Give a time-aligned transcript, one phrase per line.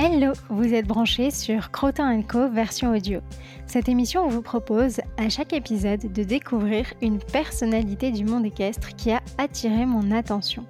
[0.00, 3.18] Hello, vous êtes branchés sur Crotin Co version audio.
[3.66, 9.10] Cette émission vous propose à chaque épisode de découvrir une personnalité du monde équestre qui
[9.10, 10.64] a attiré mon attention.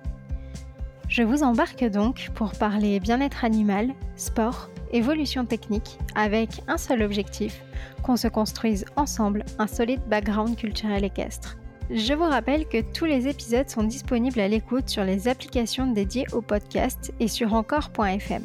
[1.10, 7.62] Je vous embarque donc pour parler bien-être animal, sport, évolution technique, avec un seul objectif,
[8.02, 11.58] qu'on se construise ensemble un solide background culturel équestre.
[11.90, 16.26] Je vous rappelle que tous les épisodes sont disponibles à l'écoute sur les applications dédiées
[16.32, 18.42] au podcast et sur encore.fm.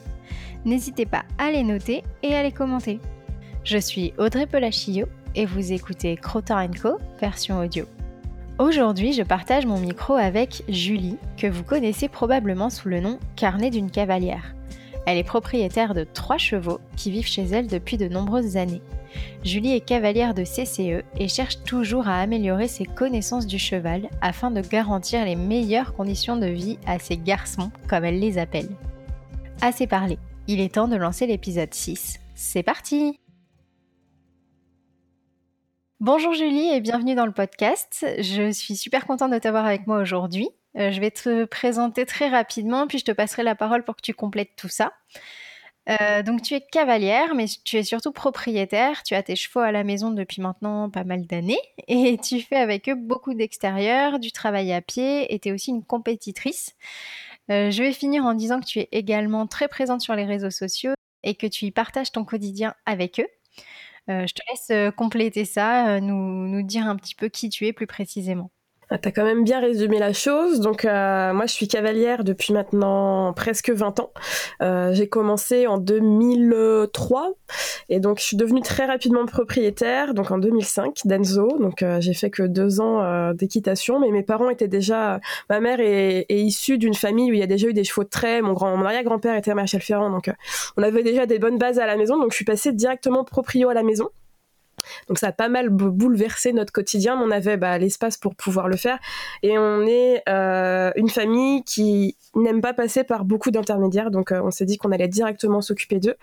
[0.64, 3.02] N'hésitez pas à les noter et à les commenter.
[3.66, 7.86] Je suis Audrey Pelachillo et vous écoutez Crotin Co version audio.
[8.60, 13.72] Aujourd'hui, je partage mon micro avec Julie, que vous connaissez probablement sous le nom Carnet
[13.72, 14.56] d'une cavalière.
[15.06, 18.82] Elle est propriétaire de trois chevaux qui vivent chez elle depuis de nombreuses années.
[19.44, 24.52] Julie est cavalière de CCE et cherche toujours à améliorer ses connaissances du cheval afin
[24.52, 28.70] de garantir les meilleures conditions de vie à ses garçons, comme elle les appelle.
[29.62, 32.20] Assez parlé, il est temps de lancer l'épisode 6.
[32.36, 33.20] C'est parti
[36.00, 38.06] Bonjour Julie et bienvenue dans le podcast.
[38.20, 40.50] Je suis super contente de t'avoir avec moi aujourd'hui.
[40.78, 44.02] Euh, je vais te présenter très rapidement, puis je te passerai la parole pour que
[44.02, 44.92] tu complètes tout ça.
[45.90, 49.04] Euh, donc tu es cavalière, mais tu es surtout propriétaire.
[49.04, 52.56] Tu as tes chevaux à la maison depuis maintenant pas mal d'années et tu fais
[52.56, 56.76] avec eux beaucoup d'extérieur, du travail à pied et tu es aussi une compétitrice.
[57.52, 60.52] Euh, je vais finir en disant que tu es également très présente sur les réseaux
[60.52, 63.28] sociaux et que tu y partages ton quotidien avec eux.
[64.10, 67.74] Euh, je te laisse compléter ça, nous, nous dire un petit peu qui tu es
[67.74, 68.52] plus précisément.
[68.96, 70.60] Ah, t'as quand même bien résumé la chose.
[70.60, 74.12] Donc euh, moi, je suis cavalière depuis maintenant presque 20 ans.
[74.62, 77.32] Euh, j'ai commencé en 2003
[77.90, 80.14] et donc je suis devenue très rapidement propriétaire.
[80.14, 81.58] Donc en 2005 d'Enzo.
[81.60, 85.20] Donc euh, j'ai fait que deux ans d'équitation, mais mes parents étaient déjà.
[85.50, 88.10] Ma mère est, issue d'une famille où il y a déjà eu des chevaux de
[88.10, 88.44] trait.
[88.44, 90.32] Mon grand, mon arrière-grand-père était maréchal ferrand, donc
[90.78, 92.20] on avait déjà des bonnes bases à la maison.
[92.20, 94.10] Donc je suis passée directement proprio à la maison.
[95.08, 98.68] Donc ça a pas mal bouleversé notre quotidien, mais on avait bah, l'espace pour pouvoir
[98.68, 99.00] le faire.
[99.42, 104.42] Et on est euh, une famille qui n'aime pas passer par beaucoup d'intermédiaires, donc euh,
[104.44, 106.16] on s'est dit qu'on allait directement s'occuper d'eux.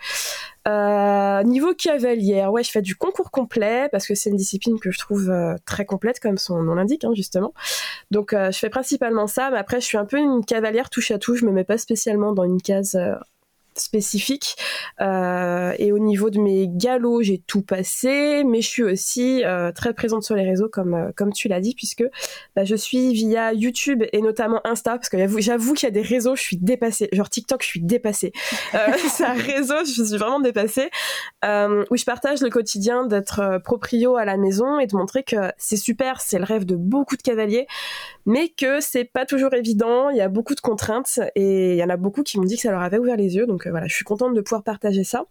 [0.69, 4.91] Euh, niveau cavalière, ouais, je fais du concours complet parce que c'est une discipline que
[4.91, 5.33] je trouve
[5.65, 7.55] très complète, comme son nom l'indique, hein, justement.
[8.11, 11.19] Donc je fais principalement ça, mais après je suis un peu une cavalière touche à
[11.19, 12.99] tout, je me mets pas spécialement dans une case
[13.75, 14.57] spécifique.
[15.01, 19.73] Euh, et au niveau de mes galops, j'ai tout passé, mais je suis aussi euh,
[19.73, 22.05] très présente sur les réseaux, comme, euh, comme tu l'as dit, puisque
[22.57, 26.03] bah, je suis via YouTube et notamment Insta, parce que j'avoue qu'il y a des
[26.03, 27.09] réseaux, je suis dépassée.
[27.13, 28.33] Genre TikTok, je suis dépassée.
[29.09, 30.91] c'est un réseau, je suis vraiment dépassée,
[31.45, 35.77] où je partage le quotidien d'être proprio à la maison et de montrer que c'est
[35.77, 37.67] super, c'est le rêve de beaucoup de cavaliers,
[38.27, 41.85] mais que c'est pas toujours évident, il y a beaucoup de contraintes, et il y
[41.85, 43.87] en a beaucoup qui m'ont dit que ça leur avait ouvert les yeux, donc voilà,
[43.87, 45.25] je suis contente de pouvoir partager ça.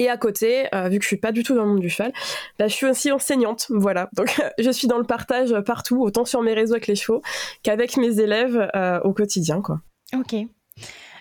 [0.00, 1.90] Et à côté, euh, vu que je suis pas du tout dans le monde du
[1.90, 2.10] cheval,
[2.58, 4.08] bah, je suis aussi enseignante, voilà.
[4.14, 7.20] Donc je suis dans le partage partout, autant sur mes réseaux avec les chevaux
[7.62, 9.82] qu'avec mes élèves euh, au quotidien, quoi.
[10.14, 10.34] Ok.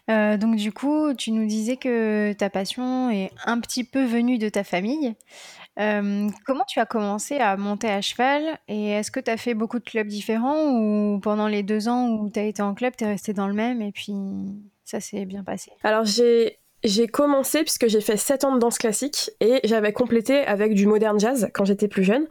[0.09, 4.37] Euh, donc du coup, tu nous disais que ta passion est un petit peu venue
[4.37, 5.13] de ta famille.
[5.75, 9.79] comment tu as commencé à monter à cheval et est-ce que tu as fait beaucoup
[9.79, 13.03] de clubs différents ou pendant les deux ans où tu as été en club, tu
[13.03, 14.13] es resté dans le même et puis
[14.89, 15.71] ça s'est bien passé.
[15.83, 20.39] Alors j'ai j'ai commencé puisque j'ai fait 7 ans de danse classique et j'avais complété
[20.45, 22.25] avec du modern jazz quand j'étais plus jeune.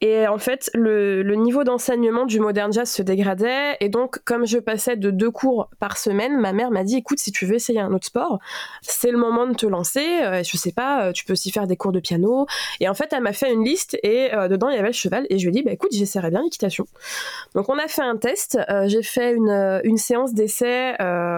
[0.00, 4.58] Et en fait, le, niveau d'enseignement du modern jazz se dégradait et donc comme je
[4.58, 7.80] passais de deux cours par semaine, ma mère m'a dit écoute, si tu veux essayer
[7.80, 8.38] un autre sport,
[8.82, 10.04] c'est le moment de te lancer.
[10.22, 12.46] Euh, je sais pas, euh, tu peux aussi faire des cours de piano.
[12.80, 14.92] Et en fait, elle m'a fait une liste et euh, dedans il y avait le
[14.92, 16.86] cheval et je lui ai dit bah écoute, j'essaierai bien l'équitation.
[17.54, 18.58] Donc on a fait un test.
[18.86, 20.94] j'ai fait une, une séance d'essai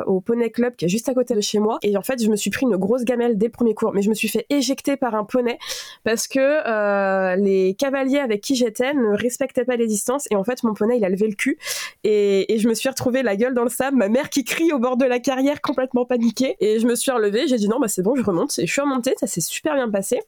[0.07, 2.31] au Poney Club qui est juste à côté de chez moi et en fait je
[2.31, 4.47] me suis pris une grosse gamelle dès le premier cours, mais je me suis fait
[4.51, 5.59] éjecter par un poney
[6.05, 10.45] parce que euh, les cavaliers avec qui j'étais ne respectaient pas les distances et en
[10.45, 11.59] fait mon poney il a levé le cul
[12.05, 14.79] et, je me suis retrouvée la gueule dans le sable, ma mère qui crie au
[14.79, 17.89] bord de la carrière complètement paniquée et je me suis relevée, j'ai dit non bah
[17.89, 20.21] c'est bon je remonte et je suis remontée, ça s'est super bien passé.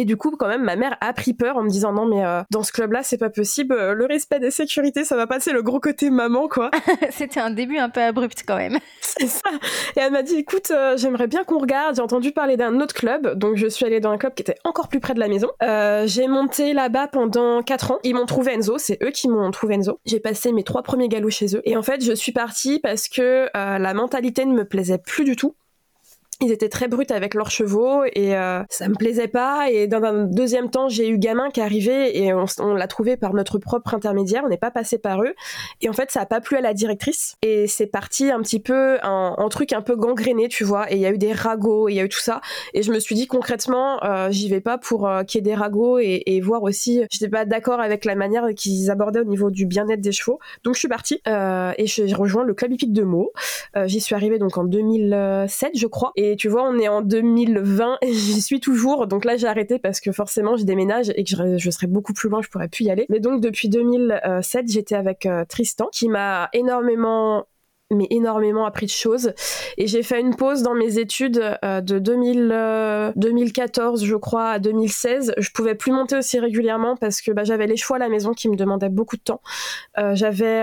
[0.00, 2.24] Et du coup, quand même, ma mère a pris peur en me disant non, mais
[2.24, 3.74] euh, dans ce club-là, c'est pas possible.
[3.74, 6.70] Euh, le respect des sécurités, ça va passer le gros côté maman, quoi.
[7.10, 8.78] C'était un début un peu abrupt quand même.
[9.02, 9.50] C'est ça.
[9.96, 11.96] Et elle m'a dit écoute, euh, j'aimerais bien qu'on regarde.
[11.96, 14.56] J'ai entendu parler d'un autre club, donc je suis allée dans un club qui était
[14.64, 15.48] encore plus près de la maison.
[16.06, 17.98] j'ai monté là-bas pendant 4 ans.
[18.02, 20.00] Ils m'ont trouvé Enzo, c'est eux qui m'ont trouvé Enzo.
[20.06, 21.60] J'ai passé mes trois premiers galops chez eux.
[21.66, 25.36] Et en fait, je suis partie parce que la mentalité ne me plaisait plus du
[25.36, 25.56] tout
[26.42, 29.70] ils étaient très bruts avec leurs chevaux et euh, ça me plaisait pas.
[29.70, 33.34] Et dans un deuxième temps, j'ai eu gamin qui arrivait et on, l'a trouvé par
[33.34, 34.42] notre propre intermédiaire.
[34.44, 35.34] On n'est pas passé par eux.
[35.82, 37.36] Et en fait, ça a pas plu à la directrice.
[37.42, 40.90] Et c'est parti un petit peu en, truc un peu gangréné, tu vois.
[40.90, 42.40] Et il y a eu des ragots, il y a eu tout ça.
[42.72, 45.50] Et je me suis dit concrètement, euh, j'y vais pas pour euh, qu'il y ait
[45.50, 47.02] des ragots et, et voir aussi.
[47.10, 50.38] J'étais pas d'accord avec la manière qu'ils abordaient au niveau du bien-être des chevaux.
[50.64, 53.32] Donc je suis partie et j'ai rejoint le club hippique de Meaux.
[53.84, 56.12] j'y suis arrivée donc en 2007, je crois.
[56.36, 59.06] Tu vois, on est en 2020 et j'y suis toujours.
[59.06, 62.12] Donc là, j'ai arrêté parce que forcément, je déménage et que je, je, serais beaucoup
[62.12, 63.06] plus loin, je pourrais plus y aller.
[63.08, 67.46] Mais donc, depuis 2007, j'étais avec euh, Tristan qui m'a énormément
[67.90, 69.32] mais énormément appris de choses.
[69.76, 74.50] Et j'ai fait une pause dans mes études euh, de 2000, 2014, euh, je crois,
[74.50, 75.34] à 2016.
[75.36, 78.32] Je pouvais plus monter aussi régulièrement parce que bah, j'avais les choix à la maison
[78.32, 79.40] qui me demandaient beaucoup de temps.
[79.98, 80.60] Euh, j'avais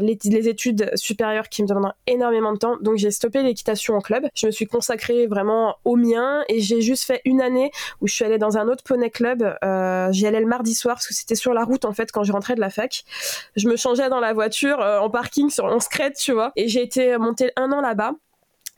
[0.00, 2.76] les, les, études supérieures qui me demandaient énormément de temps.
[2.80, 4.26] Donc j'ai stoppé l'équitation en club.
[4.34, 7.70] Je me suis consacrée vraiment au mien et j'ai juste fait une année
[8.00, 9.42] où je suis allée dans un autre poney club.
[10.10, 12.32] J'y allais le mardi soir parce que c'était sur la route en fait quand je
[12.32, 13.04] rentrais de la fac.
[13.56, 16.82] Je me changeais dans la voiture en parking sur 11 crête, tu vois et j'ai
[16.82, 18.12] été monter un an là-bas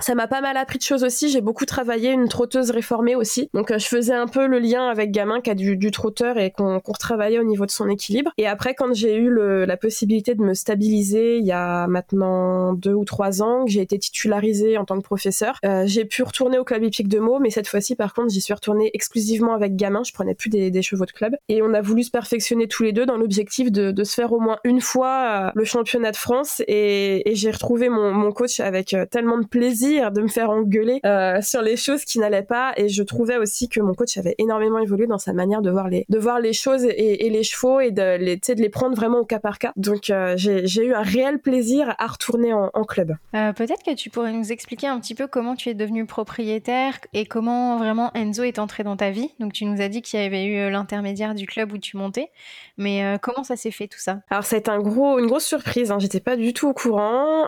[0.03, 1.29] ça m'a pas mal appris de choses aussi.
[1.29, 3.49] J'ai beaucoup travaillé une trotteuse réformée aussi.
[3.55, 6.51] Donc euh, je faisais un peu le lien avec gamin qui a du, trotteur et
[6.51, 8.33] qu'on qu retravaillait au niveau de son équilibre.
[8.37, 12.93] Et après, quand j'ai eu la possibilité de me stabiliser il y a maintenant deux
[12.93, 16.59] ou trois ans, que j'ai été titularisée en tant que professeur, euh, j'ai pu retourner
[16.59, 17.39] au club hippique de Meaux.
[17.39, 20.03] Mais cette fois-ci, par contre, j'y suis retournée exclusivement avec gamin.
[20.05, 21.37] Je prenais plus des, chevaux de club.
[21.49, 24.41] Et on a voulu se perfectionner tous les deux dans l'objectif de, se faire au
[24.41, 26.63] moins une fois euh, le championnat de France.
[26.67, 31.63] Et, j'ai retrouvé mon, coach avec tellement de plaisir de me faire engueuler euh, sur
[31.63, 32.73] les choses qui n'allaient pas.
[32.77, 35.89] Et je trouvais aussi que mon coach avait énormément évolué dans sa manière de voir
[35.89, 39.19] les, de voir les choses et, les chevaux et de les, de les prendre vraiment
[39.19, 39.73] au cas par cas.
[39.77, 43.17] Donc euh, j'ai eu un réel plaisir à retourner en, club.
[43.35, 46.99] Euh, peut-être que tu pourrais nous expliquer un petit peu comment tu es devenu propriétaire
[47.15, 49.31] et comment vraiment Enzo est entré dans ta vie.
[49.41, 52.31] Donc tu nous as dit qu'il y avait eu l'intermédiaire du club où tu montais,
[52.77, 54.21] mais comment ça s'est fait tout ça?
[54.29, 55.91] Alors ça a été un gros, une grosse surprise.
[55.91, 55.99] Hein.
[55.99, 57.47] J'étais pas du tout au courant.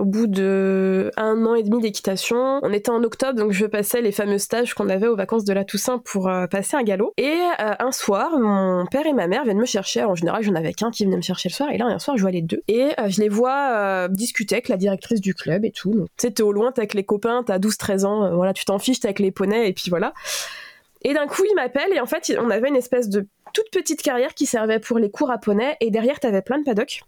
[0.00, 2.60] au bout de un an et demi d'équitation.
[2.62, 5.52] On était en octobre, donc je passais les fameux stages qu'on avait aux vacances de
[5.52, 7.12] la Toussaint pour euh, passer un galop.
[7.16, 10.04] Et euh, un soir, mon père et ma mère viennent me chercher.
[10.04, 11.70] en général, j'en avais qu'un qui venait me chercher le soir.
[11.70, 12.62] Et là, un soir, je vois les deux.
[12.68, 15.92] Et euh, je les vois discuter avec la directrice du club et tout.
[15.92, 18.78] Tu sais, t'es au loin, t'es avec les copains, t'as 12-13 ans, voilà, tu t'en
[18.78, 20.14] fiches, t'es avec les poneys, et puis voilà.
[21.02, 24.02] Et d'un coup, il m'appelle, et en fait, on avait une espèce de toute petite
[24.02, 27.02] carrière qui servait pour les cours à poney, et derrière, t'avais plein de paddocks.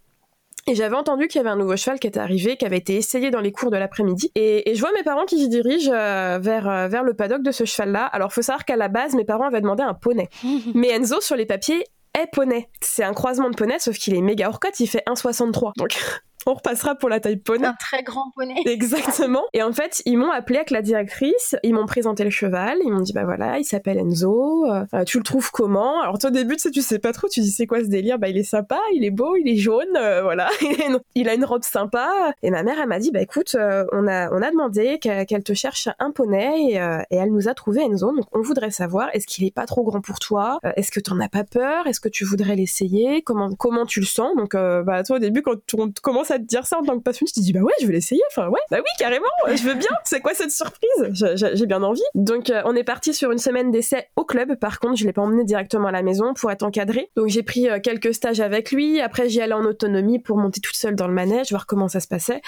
[0.69, 2.95] Et j'avais entendu qu'il y avait un nouveau cheval qui était arrivé, qui avait été
[2.95, 4.31] essayé dans les cours de l'après-midi.
[4.35, 7.51] Et, je vois mes parents qui se dirigent euh, vers, euh, vers le paddock de
[7.51, 8.05] ce cheval-là.
[8.05, 10.29] Alors, faut savoir qu'à la base, mes parents avaient demandé un poney.
[10.75, 11.83] Mais Enzo, sur les papiers,
[12.15, 12.69] est poney.
[12.81, 15.71] C'est un croisement de poney, sauf qu'il est méga hors il fait 1,63.
[15.75, 15.97] Donc,
[16.45, 17.67] on repassera pour la taille poney.
[17.67, 18.55] Un très grand poney.
[18.65, 19.43] Exactement.
[19.53, 22.91] Et en fait, ils m'ont appelé avec la directrice, ils m'ont présenté le cheval, ils
[22.91, 26.01] m'ont dit bah voilà, il s'appelle Enzo, euh, tu le trouves comment?
[26.01, 28.19] Alors au début, tu sais, tu sais pas trop, tu dis c'est quoi ce délire?
[28.19, 30.49] Bah il est sympa, il est beau, il est jaune, euh, voilà,
[31.15, 32.33] il a une robe sympa.
[32.43, 35.43] Et ma mère, elle m'a dit bah écoute, euh, on a on a demandé qu'elle
[35.43, 39.27] te cherche un poney et, elle nous a trouvé Enzo, donc on voudrait savoir est-ce
[39.27, 40.59] qu'il est pas trop grand pour toi?
[40.77, 41.85] Est-ce que t'en as pas peur?
[41.87, 43.21] Est-ce que tu voudrais l'essayer?
[43.21, 44.35] Comment comment tu le sens?
[44.37, 47.03] Donc bah toi au début quand on commence à te dire ça en tant que
[47.03, 48.21] passion, je te dis bah ouais, je vais l'essayer.
[48.31, 49.89] Enfin ouais, bah oui, carrément, je veux bien.
[50.03, 50.89] C'est quoi cette surprise?
[51.11, 52.01] J'ai bien envie.
[52.15, 54.55] Donc euh, on est parti sur une semaine d'essai au club.
[54.59, 57.09] Par contre, je l'ai pas emmené directement à la maison pour être encadré.
[57.15, 59.01] Donc j'ai pris euh, quelques stages avec lui.
[59.01, 61.99] Après, j'y allais en autonomie pour monter toute seule dans le manège, voir comment ça
[61.99, 62.41] se passait.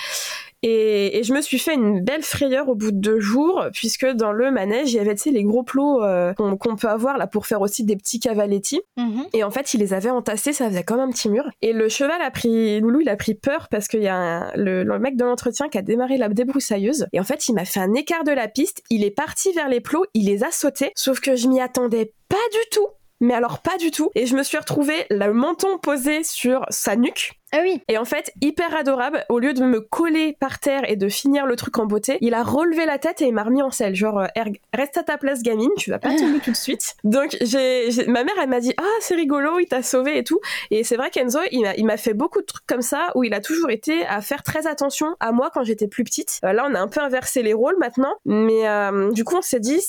[0.63, 4.31] Et, je me suis fait une belle frayeur au bout de deux jours, puisque dans
[4.31, 7.27] le manège, il y avait, tu sais, les gros plots euh, qu'on peut avoir là
[7.27, 8.81] pour faire aussi des petits cavaletti.
[8.97, 9.25] Mhm.
[9.33, 11.49] Et en fait, il les avait entassés, ça faisait comme un petit mur.
[11.61, 14.83] Et le cheval a pris, Loulou, il a pris peur parce qu'il y a le,
[14.99, 17.07] mec de l'entretien qui a démarré la débroussailleuse.
[17.13, 19.69] Et en fait, il m'a fait un écart de la piste, il est parti vers
[19.69, 22.87] les plots, il les a sautés, sauf que je m'y attendais pas du tout
[23.21, 24.11] mais alors pas du tout.
[24.15, 27.37] Et je me suis retrouvée le menton posé sur sa nuque.
[27.53, 27.81] Ah oui.
[27.89, 31.45] Et en fait, hyper adorable, au lieu de me coller par terre et de finir
[31.45, 33.93] le truc en beauté, il a relevé la tête et il m'a remis en selle.
[33.93, 36.95] Genre, euh, reste à ta place, gamine, tu vas pas tomber tout de suite.
[37.03, 40.39] Donc, j'ai, ma mère, elle m'a dit, ah, c'est rigolo, il t'a sauvé et tout.
[40.71, 43.41] Et c'est vrai qu'Enzo, il m'a fait beaucoup de trucs comme ça où il a
[43.41, 46.39] toujours été à faire très attention à moi quand j'étais plus petite.
[46.45, 49.41] Euh, là, on a un peu inversé les rôles maintenant, mais euh, du coup, on
[49.41, 49.81] s'est dit,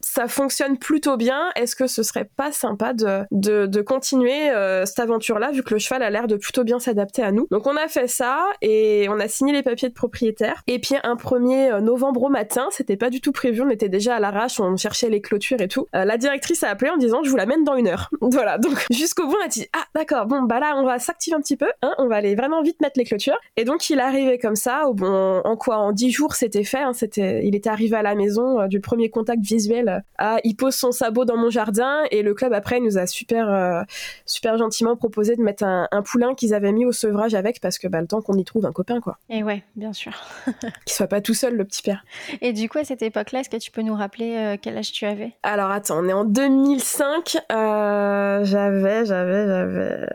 [0.00, 1.50] ça fonctionne plutôt bien.
[1.56, 5.74] Est-ce que ce serait pas sympa de, de, de continuer euh, cette aventure-là, vu que
[5.74, 7.46] le cheval a l'air de plutôt bien s'adapter à nous?
[7.50, 10.62] Donc on a fait ça et on a signé les papiers de propriétaire.
[10.66, 14.16] Et puis un 1er novembre au matin, c'était pas du tout prévu, on était déjà
[14.16, 15.86] à l'arrache, on cherchait les clôtures et tout.
[15.94, 18.10] Euh, la directrice a appelé en disant je vous l'amène dans une heure.
[18.20, 21.36] voilà, donc jusqu'au bout on a dit ah d'accord, bon bah là on va s'activer
[21.36, 23.38] un petit peu, hein, on va aller vraiment vite mettre les clôtures.
[23.56, 25.76] Et donc il arrivait comme ça, au bon, en quoi?
[25.76, 28.80] En 10 jours c'était fait, hein, c'était, il était arrivé à la maison, euh, du
[28.80, 32.80] premier contact visuel à il pose son sabot dans mon jardin et le club après
[32.80, 33.82] nous a super, euh,
[34.26, 37.86] super gentiment proposé de mettre un, poulain qu'ils avaient mis au sevrage avec parce que
[37.86, 39.18] bah, le temps qu'on y trouve un copain quoi.
[39.28, 40.12] Et ouais, bien sûr.
[40.86, 42.04] Qu'il soit pas tout seul le petit père.
[42.40, 45.04] Et du coup à cette époque-là, est-ce que tu peux nous rappeler quel âge tu
[45.04, 45.32] avais?
[45.42, 50.06] Alors attends, on est en 2005, j'avais, j'avais, j'avais,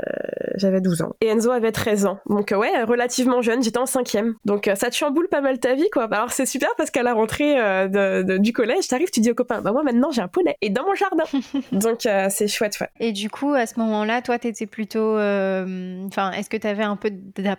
[0.55, 1.15] j'avais 12 ans.
[1.21, 2.19] Et Enzo avait 13 ans.
[2.27, 4.35] Donc ouais, relativement jeune, j'étais en cinquième.
[4.45, 6.07] Donc ça te chamboule pas mal ta vie, quoi.
[6.11, 9.61] Alors c'est super parce qu'à la rentrée euh, du collège, t'arrives, tu dis aux copains,
[9.65, 11.23] bah moi maintenant j'ai un poney et dans mon jardin.
[11.71, 12.89] Donc euh, c'est chouette, ouais.
[12.99, 16.95] Et du coup, à ce moment-là, toi, t'étais plutôt, euh, enfin, est-ce que t'avais un
[16.95, 17.11] peu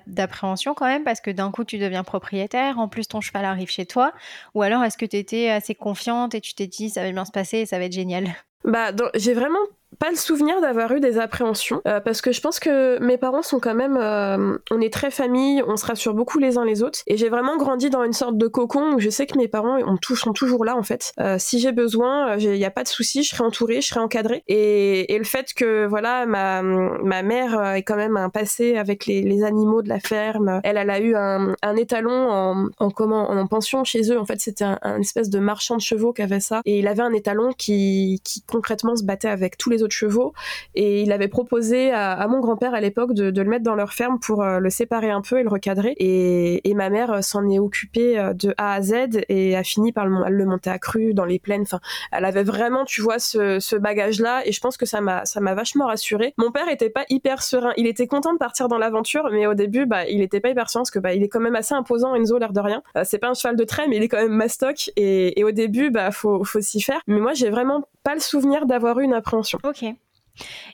[0.06, 3.70] d'appréhension quand même parce que d'un coup tu deviens propriétaire, en plus ton cheval arrive
[3.70, 4.12] chez toi,
[4.54, 7.32] ou alors est-ce que t'étais assez confiante et tu t'es dit ça va bien se
[7.32, 8.28] passer et ça va être génial?
[8.64, 9.58] Bah, j'ai vraiment
[9.98, 13.42] pas le souvenir d'avoir eu des appréhensions euh, parce que je pense que mes parents
[13.42, 16.82] sont quand même euh, on est très famille on se rassure beaucoup les uns les
[16.82, 19.48] autres et j'ai vraiment grandi dans une sorte de cocon où je sais que mes
[19.48, 21.12] parents on sont toujours là en fait.
[21.20, 24.00] Euh, si j'ai besoin il n'y a pas de souci je serai entourée je serai
[24.00, 24.42] encadrée.
[24.46, 29.06] Et, et, le fait que voilà ma, ma mère est quand même un passé avec
[29.06, 32.90] les, les animaux de la ferme elle elle a eu un, un étalon en, en
[32.90, 34.18] comment en pension chez eux.
[34.18, 36.60] En fait c'était un, un, espèce de marchand de chevaux qui avait ça.
[36.64, 40.32] Et il avait un étalon qui, qui concrètement se battait avec tous les autres chevaux.
[40.74, 44.18] Et il avait proposé à, mon grand-père à l'époque de, le mettre dans leur ferme
[44.18, 45.94] pour euh, le séparer un peu et le recadrer.
[45.98, 49.92] Et, ma mère euh, s'en est occupée euh, de A à Z et a fini
[49.92, 51.62] par le, monter à cru dans les plaines.
[51.62, 51.80] Enfin
[52.12, 55.40] elle avait vraiment tu vois ce, bagage là et je pense que ça m'a ça
[55.40, 56.34] m'a vachement rassurée.
[56.36, 57.72] Mon père était pas hyper serein.
[57.78, 60.68] Il était content de partir dans l'aventure mais au début bah il était pas hyper
[60.68, 62.82] serein parce que bah il est quand même assez imposant Enzo l'air de rien.
[63.04, 65.90] C'est pas un cheval de trait mais il est quand même mastoc et, au début
[65.90, 67.00] bah faut faut s'y faire.
[67.06, 69.58] Mais moi j'ai vraiment pas le souvenir d'avoir eu une appréhension.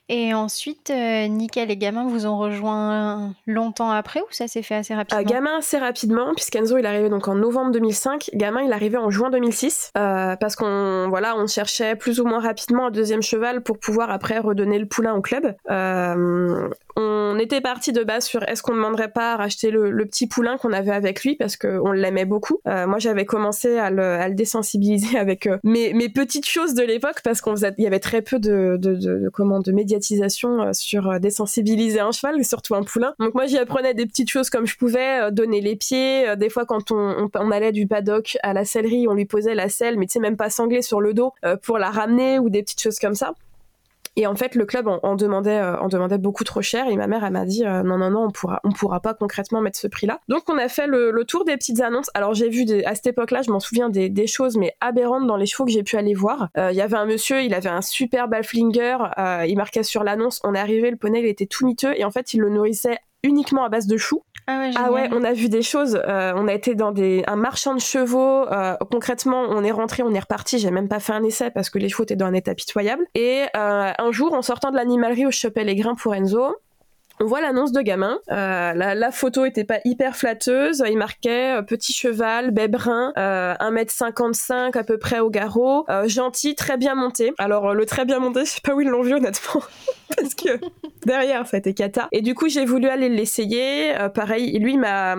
[0.08, 4.74] Et ensuite, euh, Nickel et Gamin vous ont rejoint longtemps après ou ça s'est fait
[4.74, 8.30] assez rapidement euh, Gamin assez rapidement, puisqu'Enzo il est arrivé donc en novembre 2005.
[8.34, 12.26] Gamin il est arrivé en juin 2006 euh, parce qu'on voilà on cherchait plus ou
[12.26, 15.54] moins rapidement un deuxième cheval pour pouvoir après redonner le poulain au club.
[16.96, 20.26] On était parti de base sur est-ce qu'on ne demanderait pas à racheter le, petit
[20.26, 22.60] poulain qu'on avait avec lui parce qu'on l'aimait beaucoup.
[22.64, 27.54] moi j'avais commencé à le, désensibiliser avec mes, mes, petites choses de l'époque parce qu'on
[27.56, 32.12] y avait très peu de, de, de comment de médiatisation euh, sur euh, désensibiliser un
[32.12, 33.14] cheval, surtout un poulain.
[33.18, 36.36] Donc moi j'y apprenais des petites choses comme je pouvais, euh, donner les pieds.
[36.36, 39.68] Des fois quand on, on, allait du paddock à la sellerie, on lui posait la
[39.68, 41.32] selle, mais tu sais même pas sanglée sur le dos
[41.62, 43.34] pour la ramener ou des petites choses comme ça.
[44.16, 46.86] Et en fait, le club en, demandait, euh, en demandait beaucoup trop cher.
[46.88, 49.60] Et ma mère, elle m'a dit euh, non, non, non, on pourra, pourra pas concrètement
[49.62, 50.20] mettre ce prix-là.
[50.28, 52.10] Donc, on a fait le, tour des petites annonces.
[52.14, 55.36] Alors, j'ai vu à cette époque-là, je m'en souviens des, des, choses, mais aberrantes dans
[55.36, 56.48] les chevaux que j'ai pu aller voir.
[56.58, 58.98] Euh, il y avait un monsieur, il avait un super Balflinger.
[59.46, 60.40] il marquait sur l'annonce.
[60.44, 61.98] On est arrivé, le poney, il était tout miteux.
[61.98, 64.22] Et en fait, il le nourrissait uniquement à base de choux.
[64.52, 66.00] Ah ouais, ah ouais, on a vu des choses.
[66.06, 68.46] Euh, on a été dans des, un marchand de chevaux.
[68.50, 70.58] Euh, concrètement, on est rentré, on est reparti.
[70.58, 73.06] J'ai même pas fait un essai parce que les chevaux étaient dans un état pitoyable.
[73.14, 76.56] Et euh, un jour, en sortant de l'animalerie où je chopais les grains pour Enzo,
[77.22, 78.18] on voit l'annonce de gamin.
[78.32, 80.82] Euh, la, photo était pas hyper flatteuse.
[80.88, 86.56] Il marquait euh, petit cheval, bébrin, euh, 1m55 à peu près au garrot, euh, gentil,
[86.56, 87.32] très bien monté.
[87.38, 89.62] Alors le très bien monté, je sais pas où ils l'ont vu honnêtement,
[90.16, 90.58] parce que
[91.06, 92.08] derrière ça a été cata.
[92.10, 93.94] Et du coup j'ai voulu aller l'essayer.
[94.14, 95.16] pareil, lui m'a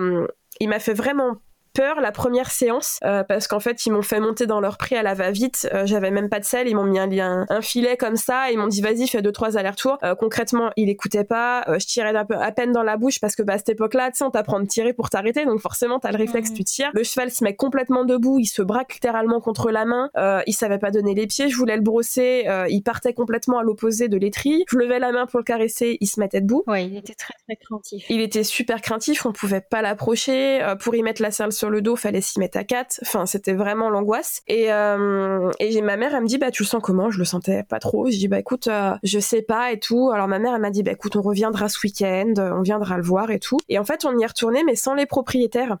[0.60, 1.38] il m'a fait vraiment
[1.74, 4.96] peur la première séance euh, parce qu'en fait ils m'ont fait monter dans leur prix
[4.96, 5.68] à la va-vite.
[5.74, 8.58] Euh, j'avais même pas de sel, ils m'ont mis un, un, filet comme ça, ils
[8.58, 9.98] m'ont dit vas-y fais deux trois allers-retours.
[10.04, 13.34] Euh, concrètement il écoutait pas, je tirais un peu à peine dans la bouche parce
[13.34, 15.98] que bah, à cette époque-là tu sais on t'apprend de tirer pour t'arrêter donc forcément
[15.98, 16.90] t'as le réflexe tu tires.
[16.94, 20.10] Le cheval se met complètement debout, il se braque littéralement contre la main,
[20.46, 24.08] il savait pas donner les pieds, je voulais le brosser, il partait complètement à l'opposé
[24.08, 24.64] de l'étrie.
[24.70, 26.62] Je levais la main pour le caresser, il se mettait debout.
[26.66, 28.06] Ouais il était très très craintif.
[28.08, 30.60] Il était super craintif, on pouvait pas l'approcher.
[30.80, 32.98] pour y mettre la selle sur le dos, fallait s'y mettre à quatre.
[33.02, 34.42] Enfin, c'était vraiment l'angoisse.
[34.46, 37.10] Et, euh, et ma mère, elle me dit, bah, tu le sens comment?
[37.10, 38.06] Je le sentais pas trop.
[38.06, 40.10] Je dis, bah, écoute, euh, je sais pas et tout.
[40.12, 43.02] Alors, ma mère, elle m'a dit, bah, écoute, on reviendra ce week-end, on viendra le
[43.02, 43.58] voir et tout.
[43.68, 45.78] Et en fait, on y est retourné, mais sans les propriétaires.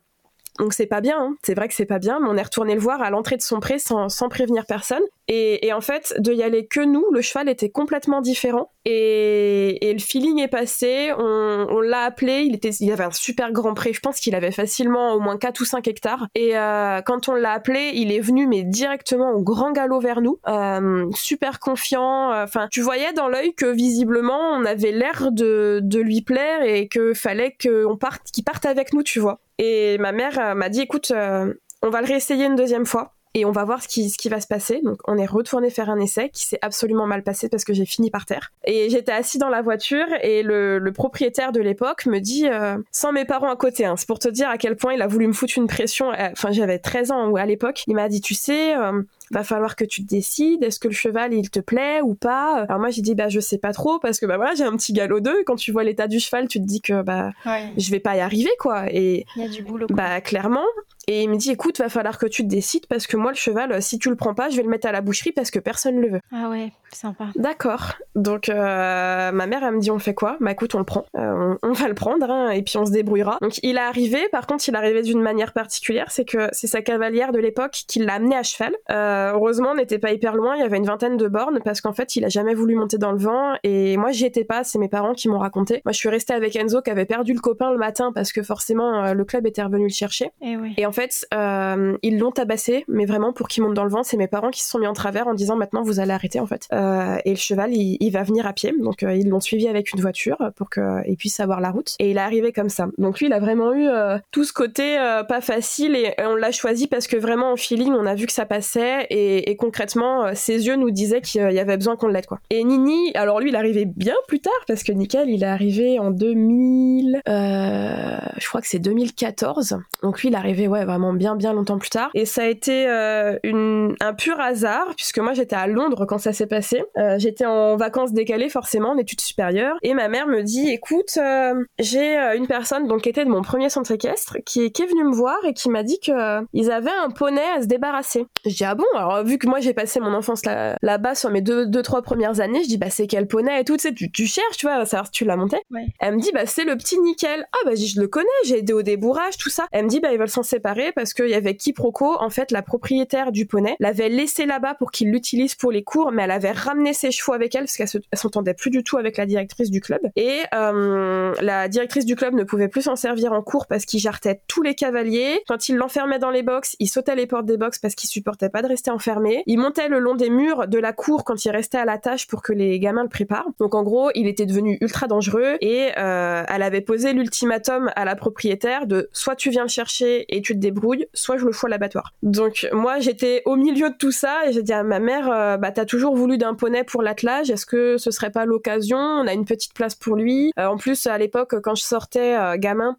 [0.58, 1.36] Donc c'est pas bien, hein.
[1.42, 3.42] c'est vrai que c'est pas bien, mais on est retourné le voir à l'entrée de
[3.42, 5.02] son pré sans, sans prévenir personne.
[5.26, 8.70] Et, en fait, de y aller que nous, le cheval était complètement différent.
[8.84, 13.72] Et, le feeling est passé, on, l'a appelé, il, était, il avait un super grand
[13.72, 16.28] pré, je pense qu'il avait facilement au moins 4 ou 5 hectares.
[16.34, 20.20] Et euh, quand on l'a appelé, il est venu mais directement au grand galop vers
[20.20, 22.30] nous, euh, super confiant.
[22.42, 26.86] Enfin, tu voyais dans l'œil que visiblement on avait l'air de, de lui plaire et
[26.88, 29.40] que fallait qu'on parte, qu'il parte avec nous, tu vois.
[29.58, 33.44] Et ma mère euh, m'a dit, écoute, on va le réessayer une deuxième fois et
[33.44, 34.80] on va voir ce qui, ce qui va se passer.
[34.82, 37.84] Donc on est retourné faire un essai qui s'est absolument mal passé parce que j'ai
[37.84, 38.52] fini par terre.
[38.64, 42.78] Et j'étais assis dans la voiture et le, le propriétaire de l'époque me dit, euh,
[42.92, 45.08] sans mes parents à côté, hein, c'est pour te dire à quel point il a
[45.08, 46.12] voulu me foutre une pression.
[46.12, 47.82] Euh, enfin j'avais 13 ans à l'époque.
[47.88, 50.94] Il m'a dit, tu sais, euh, va falloir que tu te décides, est-ce que le
[50.94, 52.64] cheval il te plaît ou pas?
[52.68, 54.76] Alors moi j'ai dit bah je sais pas trop parce que bah voilà j'ai un
[54.76, 57.30] petit galop d'eux quand tu vois l'état du cheval tu te dis que bah
[57.76, 60.64] je vais pas y arriver quoi et il y a du boulot bah clairement
[61.06, 63.36] et il me dit écoute, va falloir que tu te décides parce que moi le
[63.36, 65.50] cheval, euh, si tu le prends pas, je vais le mettre à la boucherie parce
[65.50, 66.20] que personne le veut.
[66.32, 67.26] Ah ouais, sympa.
[67.36, 67.94] D'accord.
[68.14, 70.36] Donc euh, ma mère elle me dit on fait quoi?
[70.40, 71.04] Bah écoute, on le prend.
[71.16, 73.38] Euh, on, va le prendre hein, et puis on se débrouillera.
[73.42, 76.66] Donc il est arrivé, par contre il est arrivé d'une manière particulière, c'est que c'est
[76.66, 78.74] sa cavalière de l'époque qui l'a amené à cheval.
[78.90, 81.92] heureusement on n'était pas hyper loin, il y avait une vingtaine de bornes parce qu'en
[81.92, 84.78] fait il a jamais voulu monter dans le vent et moi j'y étais pas, c'est
[84.78, 85.82] mes parents qui m'ont raconté.
[85.84, 88.42] Moi je suis restée avec Enzo qui avait perdu le copain le matin parce que
[88.42, 90.30] forcément le club était revenu le chercher.
[90.40, 90.74] Et, oui.
[90.76, 94.02] et en fait euh, ils l'ont tabassé, mais vraiment pour qu'il monte dans le vent.
[94.02, 96.40] C'est mes parents qui se sont mis en travers en disant maintenant vous allez arrêter
[96.40, 96.66] en fait.
[96.72, 98.72] Euh, et le cheval, il, va venir à pied.
[98.80, 101.96] Donc euh, ils l'ont suivi avec une voiture pour qu'il puisse avoir la route.
[101.98, 102.86] Et il est arrivé comme ça.
[102.98, 103.88] Donc lui, il a vraiment eu
[104.30, 104.96] tout ce côté
[105.28, 108.32] pas facile et, on l'a choisi parce que vraiment en feeling, on a vu que
[108.32, 112.38] ça passait et, concrètement, ses yeux nous disaient qu'il y avait besoin qu'on l'aide quoi.
[112.50, 115.98] Et Nini, alors lui, il arrivé bien plus tard parce que Nickel, il est arrivé
[115.98, 119.78] en 2000, je crois que c'est 2014.
[120.02, 122.10] Donc lui, il est arrivé ouais vraiment bien bien longtemps plus tard.
[122.14, 126.18] Et ça a été euh, une, un pur hasard, puisque moi j'étais à Londres quand
[126.18, 126.84] ça s'est passé.
[126.96, 129.76] Euh, j'étais en vacances décalées forcément, en études supérieures.
[129.82, 133.42] Et ma mère me dit, écoute, euh, j'ai une personne donc qui était de mon
[133.42, 136.90] premier centre équestre qui, qui est venue me voir et qui m'a dit qu'ils avaient
[137.04, 138.26] un poney à se débarrasser.
[138.44, 138.84] Je dis, ah bon?
[138.94, 142.02] Alors vu que moi j'ai passé mon enfance là, là-bas sur mes deux, deux, trois
[142.02, 144.66] premières années, je dis, bah c'est quel poney et tout, tu sais, tu, cherches, tu
[144.66, 145.58] vois, savoir si tu l'as monté.
[146.00, 147.46] Elle me dit, bah c'est le petit nickel.
[147.52, 149.66] Ah bah je le connais, j'ai aidé au débourrage, tout ça.
[149.72, 152.16] Elle me dit, bah ils veulent s'en séparer parce qu'il y avait quiproquo.
[152.20, 156.12] En fait, la propriétaire du poney l'avait laissé là-bas pour qu'il l'utilise pour les cours,
[156.12, 159.16] mais elle avait ramené ses chevaux avec elle parce qu'elle s'entendait plus du tout avec
[159.16, 160.00] la directrice du club.
[160.16, 164.00] Et euh, la directrice du club ne pouvait plus s'en servir en cours parce qu'il
[164.00, 165.42] jartait tous les cavaliers.
[165.46, 168.48] Quand il l'enfermait dans les box, il sautait les portes des box parce qu'il supportait
[168.48, 169.42] pas de rester enfermé.
[169.46, 172.26] Il montait le long des murs de la cour quand il restait à la tâche
[172.26, 173.48] pour que les gamins le préparent.
[173.58, 178.04] Donc en gros, il était devenu ultra dangereux et euh, elle avait posé l'ultimatum à
[178.04, 181.52] la propriétaire de soit tu viens le chercher et tu te débrouilles, soit je le
[181.52, 182.12] fous à l'abattoir.
[182.22, 185.56] Donc moi j'étais au milieu de tout ça et j'ai dit à ma mère euh,
[185.56, 188.98] bah t'as toujours voulu d'un poney pour l'attelage, est-ce que ce serait pas l'occasion?
[188.98, 190.52] On a une petite place pour lui.
[190.58, 192.96] Euh, en plus à l'époque quand je sortais euh, gamin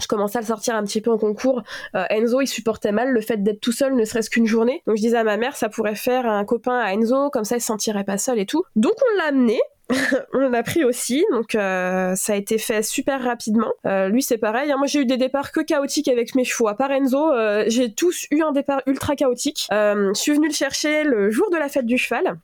[0.00, 1.62] je commençais à le sortir un petit peu en concours.
[2.10, 4.82] Enzo, il supportait mal le fait d'être tout seul, ne serait-ce qu'une journée.
[4.88, 7.58] Donc je disais à ma mère, ça pourrait faire un copain à Enzo, comme ça
[7.58, 8.64] il se sentirait pas seul et tout.
[8.74, 9.60] Donc on l'a amené.
[10.32, 13.72] on l'a pris aussi, donc euh, ça a été fait super rapidement.
[13.86, 14.76] Euh, lui c'est pareil, hein.
[14.76, 16.68] moi j'ai eu des départs que chaotiques avec mes chevaux.
[16.68, 19.66] À part Enzo, euh, j'ai tous eu un départ ultra chaotique.
[19.70, 22.36] je suis venue le chercher le jour de la fête du cheval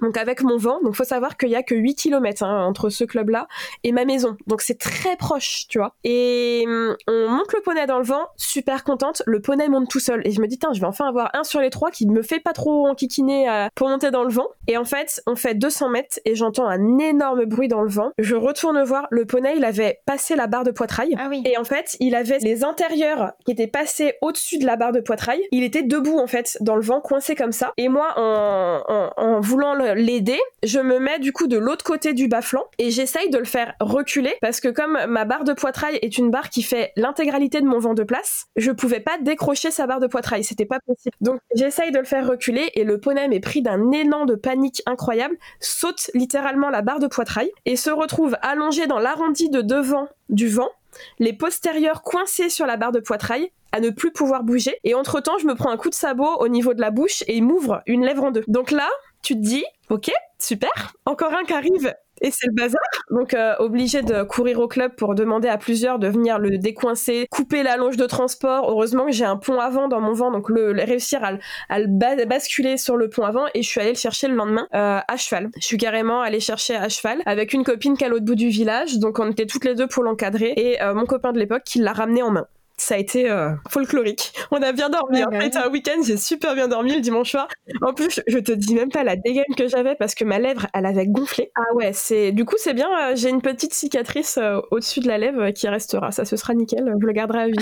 [0.00, 0.80] donc avec mon vent.
[0.82, 3.48] Donc faut savoir qu'il y a que 8 km hein, entre ce club-là
[3.84, 4.36] et ma maison.
[4.46, 5.94] Donc c'est très proche, tu vois.
[6.04, 9.22] Et hum, on monte le poney dans le vent, super contente.
[9.26, 10.26] Le poney monte tout seul.
[10.26, 12.22] Et je me dis, tiens, je vais enfin avoir un sur les trois qui me
[12.22, 14.48] fait pas trop enquiquiner euh, pour monter dans le vent.
[14.66, 18.12] Et en fait, on fait 200 mètres et j'entends un énorme bruit dans le vent.
[18.18, 21.14] Je retourne voir, le poney, il avait passé la barre de poitrail.
[21.18, 21.42] Ah oui.
[21.44, 25.00] Et en fait, il avait les intérieurs qui étaient passés au-dessus de la barre de
[25.00, 25.40] poitrail.
[25.52, 27.72] Il était debout, en fait, dans le vent, coincé comme ça.
[27.76, 31.84] Et moi, en, en, en voulant le l'aider, je me mets du coup de l'autre
[31.84, 35.52] côté du bas-flanc et j'essaye de le faire reculer parce que comme ma barre de
[35.52, 39.18] poitrail est une barre qui fait l'intégralité de mon vent de place, je pouvais pas
[39.18, 41.16] décrocher sa barre de poitrail, c'était pas possible.
[41.20, 44.82] Donc j'essaye de le faire reculer et le poney m'est pris d'un élan de panique
[44.86, 50.08] incroyable, saute littéralement la barre de poitrail et se retrouve allongé dans l'arrondi de devant
[50.28, 50.70] du vent
[51.18, 55.20] les postérieurs coincés sur la barre de poitrail à ne plus pouvoir bouger et entre
[55.20, 57.44] temps je me prends un coup de sabot au niveau de la bouche et il
[57.44, 58.44] m'ouvre une lèvre en deux.
[58.48, 58.88] Donc là
[59.22, 62.80] tu te dis, ok, super, encore un qui arrive et c'est le bazar.
[63.10, 67.26] Donc euh, obligé de courir au club pour demander à plusieurs de venir le décoincer,
[67.30, 68.70] couper la longe de transport.
[68.70, 72.76] Heureusement que j'ai un pont avant dans mon vent, donc le, réussir à, le basculer
[72.76, 75.50] sur le pont avant et je suis allée le chercher le lendemain euh, à cheval.
[75.56, 78.34] Je suis carrément allée chercher à cheval avec une copine qui est à l'autre bout
[78.34, 81.38] du village, donc on était toutes les deux pour l'encadrer et euh, mon copain de
[81.38, 82.46] l'époque qui l'a ramené en main.
[82.80, 84.32] Ça a été euh, folklorique.
[84.50, 85.22] On a bien dormi.
[85.22, 87.48] en fait, bah un week-end, j'ai super bien dormi le dimanche soir.
[87.82, 90.66] En plus, je te dis même pas la dégaine que j'avais parce que ma lèvre,
[90.72, 91.52] elle avait gonflé.
[91.56, 92.88] Ah ouais, c'est du coup c'est bien.
[93.02, 96.10] Euh, j'ai une petite cicatrice euh, au-dessus de la lèvre qui restera.
[96.10, 96.94] Ça, ce sera nickel.
[97.00, 97.56] Je le garderai à vie.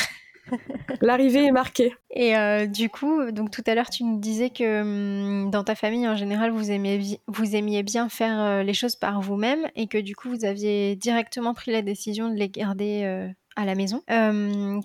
[1.03, 1.93] L'arrivée est marquée.
[2.11, 2.35] Et
[2.69, 6.17] du coup, donc tout à l'heure, tu nous disais que hum, dans ta famille, en
[6.17, 10.31] général, vous aimiez, vous aimiez bien faire les choses par vous-même et que du coup,
[10.31, 13.29] vous aviez directement pris la décision de les garder
[13.59, 14.03] à la maison.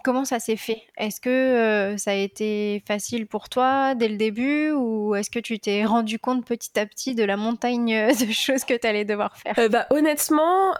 [0.03, 0.81] comment ça s'est fait?
[0.97, 5.59] Est-ce que ça a été facile pour toi dès le début ou est-ce que tu
[5.59, 9.37] t'es rendu compte petit à petit de la montagne de choses que tu allais devoir
[9.37, 9.53] faire?
[9.59, 10.73] Euh, bah, Honnêtement,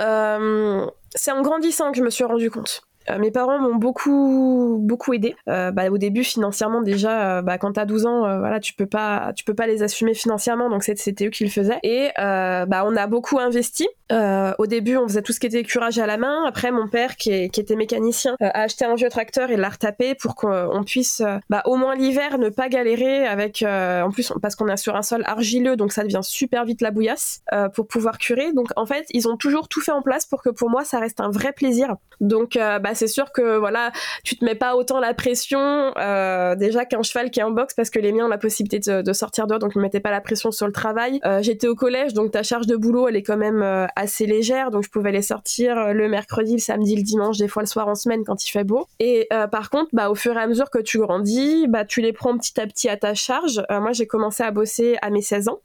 [1.13, 2.81] c'est en grandissant que je me suis rendu compte.
[3.09, 5.35] Euh, mes parents m'ont beaucoup beaucoup aidé.
[5.49, 8.85] Euh, bah, au début financièrement déjà, euh, bah, quand t'as 12 ans, voilà, tu peux
[8.85, 11.79] pas tu peux pas les assumer financièrement, donc c'était eux qui le faisaient.
[11.83, 13.87] Et bah, on a beaucoup investi.
[14.11, 16.45] au début, on faisait tout ce qui était curage à la main.
[16.45, 20.15] Après, mon père, qui, qui était mécanicien, a acheté un vieux tracteur et l'a retapé
[20.15, 23.63] pour qu'on puisse, bah, au moins l'hiver, ne pas galérer avec.
[23.63, 26.91] en plus, parce qu'on est sur un sol argileux, donc ça devient super vite la
[26.91, 27.41] bouillasse
[27.75, 28.53] pour pouvoir curer.
[28.53, 30.99] Donc en fait, ils ont toujours tout fait en place pour que pour moi, ça
[30.99, 31.95] reste un vrai plaisir.
[32.21, 33.91] Donc bah, c'est sûr que voilà,
[34.23, 37.73] tu te mets pas autant la pression euh, déjà qu'un cheval qui est en boxe
[37.73, 40.21] parce que les miens ont la possibilité de, sortir dehors, donc ne mettaient pas la
[40.21, 41.19] pression sur le travail.
[41.25, 44.25] Euh, j'étais au collège, donc ta charge de boulot elle est quand même euh, assez
[44.25, 47.67] légère, donc je pouvais les sortir le mercredi, le samedi, le dimanche, des fois le
[47.67, 48.87] soir en semaine quand il fait beau.
[48.99, 52.13] Et par contre, bah au fur et à mesure que tu grandis, bah tu les
[52.13, 53.61] prends petit à petit à ta charge.
[53.69, 55.59] moi j'ai commencé à bosser à mes 16 ans.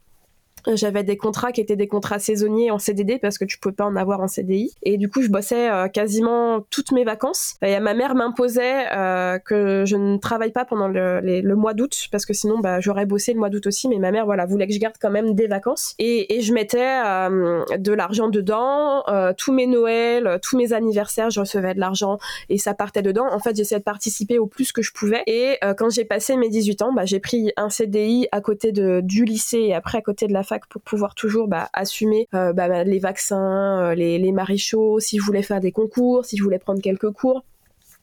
[0.74, 3.84] J'avais des contrats qui étaient des contrats saisonniers en CDD parce que tu pouvais pas
[3.84, 4.74] en avoir en CDI.
[4.82, 7.56] Et du coup, je bossais euh, quasiment toutes mes vacances.
[7.62, 12.26] Et ma mère m'imposait euh, que je ne travaille pas pendant le, mois d'août parce
[12.26, 13.88] que sinon, bah, j'aurais bossé le mois d'août aussi.
[13.88, 15.94] Mais ma mère, voilà, voulait que je garde quand même des vacances.
[15.98, 19.04] Et, et je mettais euh, de l'argent dedans.
[19.36, 23.26] tous mes Noëls, tous mes anniversaires, je recevais de l'argent et ça partait dedans.
[23.30, 25.22] En fait, j'essayais de participer au plus que je pouvais.
[25.26, 29.00] Et quand j'ai passé mes 18 ans, bah, j'ai pris un CDI à côté de,
[29.02, 32.52] du lycée et après à côté de la fac pour pouvoir toujours bah, assumer euh,
[32.52, 36.42] bah, les vaccins, euh, les, les maréchaux, si je voulais faire des concours, si je
[36.42, 37.44] voulais prendre quelques cours.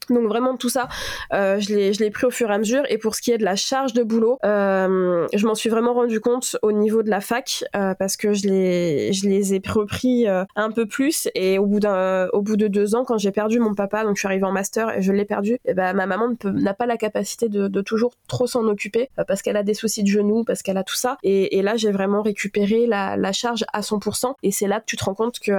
[0.10, 0.88] Donc vraiment tout ça,
[1.34, 2.84] euh, je l'ai pris au fur et à mesure.
[2.90, 5.94] Et pour ce qui est de la charge de boulot, euh, je m'en suis vraiment
[5.94, 9.62] rendu compte au niveau de la fac euh, parce que je les je les ai
[9.66, 11.28] repris un peu plus.
[11.36, 14.16] Et au bout d'un au bout de deux ans, quand j'ai perdu mon papa, donc
[14.16, 16.86] je suis arrivée en master et je l'ai perdu, et ben ma maman n'a pas
[16.86, 20.62] la capacité de, toujours trop s'en occuper parce qu'elle a des soucis de genoux, parce
[20.62, 21.18] qu'elle a tout ça.
[21.24, 24.36] Et, là j'ai vraiment récupéré la, charge à 100%.
[24.44, 25.52] Et c'est là que tu te rends compte que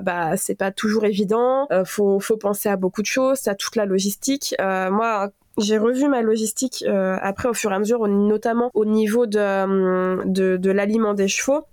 [0.00, 1.68] bah c'est pas toujours évident.
[1.84, 4.54] faut faut penser à beaucoup de choses, à toute la logistique.
[4.60, 8.84] Euh, moi, j'ai revu ma logistique euh, après au fur et à mesure, notamment au
[8.84, 11.66] niveau de, euh, de, de l'aliment des chevaux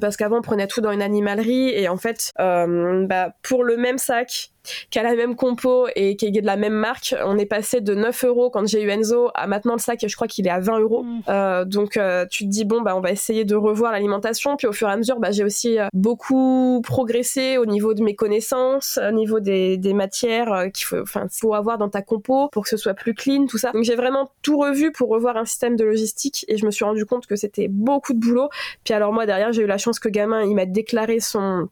[0.00, 3.98] parce qu'avant on prenait tout dans une animalerie et en fait bah, pour le même
[3.98, 4.50] sac
[4.90, 7.14] qui a la même compo et qui est de la même marque.
[7.24, 10.14] On est passé de 9 euros quand j'ai eu Enzo à maintenant le sac, je
[10.14, 11.02] crois qu'il est à 20 euros.
[11.02, 11.20] Mm.
[11.28, 14.56] Euh, donc euh, tu te dis bon bah on va essayer de revoir l'alimentation.
[14.56, 18.02] Puis au fur et à mesure, bah, j'ai aussi euh, beaucoup progressé au niveau de
[18.02, 22.64] mes connaissances, au niveau des, des matières qu'il faut, faut avoir dans ta compo pour
[22.64, 23.72] que ce soit plus clean, tout ça.
[23.72, 26.84] Donc j'ai vraiment tout revu pour revoir un système de logistique et je me suis
[26.84, 28.48] rendu compte que c'était beaucoup de boulot.
[28.84, 31.68] Puis alors moi derrière j'ai eu la chance que gamin il m'a déclaré son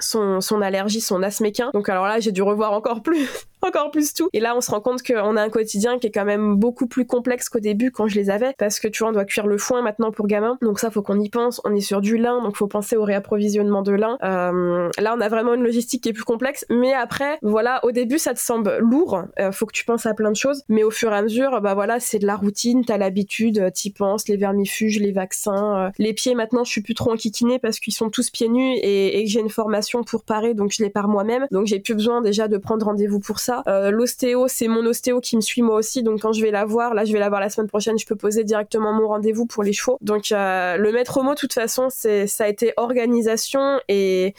[0.00, 1.70] son, son allergie, son asthme équin.
[1.74, 3.28] Donc alors là, j'ai dû revoir encore plus
[3.68, 4.28] encore plus tout.
[4.32, 6.86] Et là, on se rend compte qu'on a un quotidien qui est quand même beaucoup
[6.86, 9.46] plus complexe qu'au début quand je les avais, parce que tu vois, on doit cuire
[9.46, 10.58] le foin maintenant pour gamin.
[10.62, 11.60] Donc ça, faut qu'on y pense.
[11.64, 14.18] On est sur du lin, donc faut penser au réapprovisionnement de lin.
[14.22, 16.64] Euh, là, on a vraiment une logistique qui est plus complexe.
[16.70, 19.22] Mais après, voilà, au début, ça te semble lourd.
[19.38, 20.62] Euh, faut que tu penses à plein de choses.
[20.68, 22.84] Mais au fur et à mesure, bah voilà, c'est de la routine.
[22.84, 25.86] T'as l'habitude, t'y penses, les vermifuges, les vaccins.
[25.86, 28.76] Euh, les pieds, maintenant, je suis plus trop enquiquinée parce qu'ils sont tous pieds nus
[28.76, 31.46] et, et que j'ai une formation pour parer, donc je les pars moi-même.
[31.50, 35.20] Donc j'ai plus besoin déjà de prendre rendez-vous pour ça euh, l'ostéo, c'est mon ostéo
[35.20, 37.28] qui me suit moi aussi, donc quand je vais la voir, là je vais la
[37.28, 39.98] voir la semaine prochaine, je peux poser directement mon rendez-vous pour les chevaux.
[40.00, 44.34] Donc euh, le maître mot, de toute façon, c'est ça a été organisation et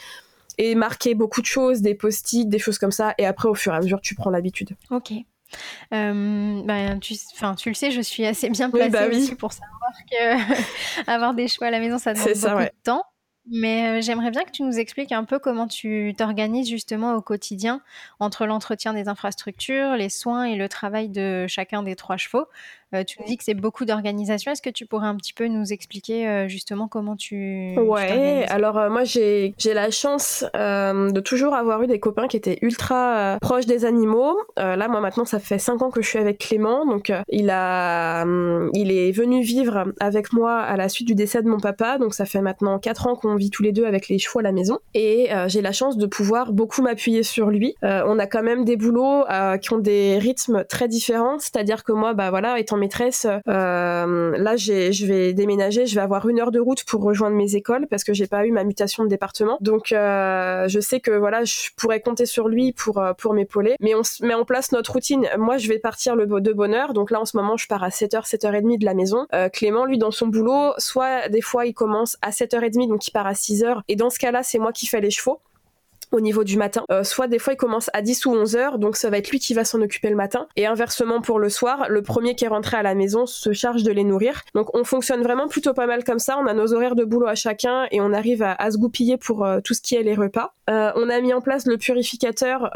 [0.57, 3.73] et marquer beaucoup de choses, des post-it, des choses comme ça, et après au fur
[3.73, 4.71] et à mesure tu prends l'habitude.
[4.91, 5.13] Ok.
[5.93, 7.15] Euh, ben, tu,
[7.57, 11.47] tu le sais, je suis assez bien placée bah aussi pour savoir que avoir des
[11.47, 13.03] chevaux à la maison, ça demande beaucoup de temps.
[13.51, 17.81] Mais j'aimerais bien que tu nous expliques un peu comment tu t'organises justement au quotidien
[18.19, 22.45] entre l'entretien des infrastructures, les soins et le travail de chacun des trois chevaux.
[23.05, 24.51] Tu nous dis que c'est beaucoup d'organisation.
[24.51, 27.75] Est-ce que tu pourrais un petit peu nous expliquer justement comment tu.
[27.77, 33.37] Ouais, alors moi j'ai la chance de toujours avoir eu des copains qui étaient ultra
[33.41, 34.37] proches des animaux.
[34.57, 38.23] là, moi maintenant, ça fait 5 ans que je suis avec Clément, donc il, a,
[38.23, 41.97] hum, il est venu vivre avec moi à la suite du décès de mon papa,
[41.97, 44.43] donc ça fait maintenant 4 ans qu'on vit tous les deux avec les chevaux à
[44.43, 47.75] la maison, et j'ai la chance de pouvoir beaucoup m'appuyer sur lui.
[47.81, 49.25] on a quand même des boulots
[49.61, 54.55] qui ont des rythmes très différents, c'est-à-dire que moi, bah voilà, étant maîtresse, euh, là,
[54.57, 58.03] je vais déménager, je vais avoir une heure de route pour rejoindre mes écoles parce
[58.03, 59.57] que j'ai pas eu ma mutation de département.
[59.61, 63.75] Donc, euh, je sais que voilà, je pourrais compter sur lui pour euh, pour m'épauler.
[63.79, 65.27] Mais on met en place notre routine.
[65.37, 66.93] Moi, je vais partir le de bonne heure.
[66.93, 69.27] Donc là, en ce moment, je pars à 7h, 7h30 de la maison.
[69.51, 73.27] Clément, lui, dans son boulot, soit des fois, il commence à 7h30, donc il part
[73.27, 73.81] à 6h.
[73.87, 75.39] Et dans ce cas-là, c'est moi qui fais les chevaux
[76.11, 76.83] au niveau du matin.
[76.91, 79.29] Euh, soit des fois il commence à 10 ou 11 heures, donc ça va être
[79.29, 80.47] lui qui va s'en occuper le matin.
[80.55, 83.83] Et inversement pour le soir, le premier qui est rentré à la maison se charge
[83.83, 84.41] de les nourrir.
[84.55, 86.37] Donc on fonctionne vraiment plutôt pas mal comme ça.
[86.37, 89.45] On a nos horaires de boulot à chacun et on arrive à, se goupiller pour
[89.45, 90.53] euh, tout ce qui est les repas.
[90.69, 92.69] Euh, on a mis en place le purificateur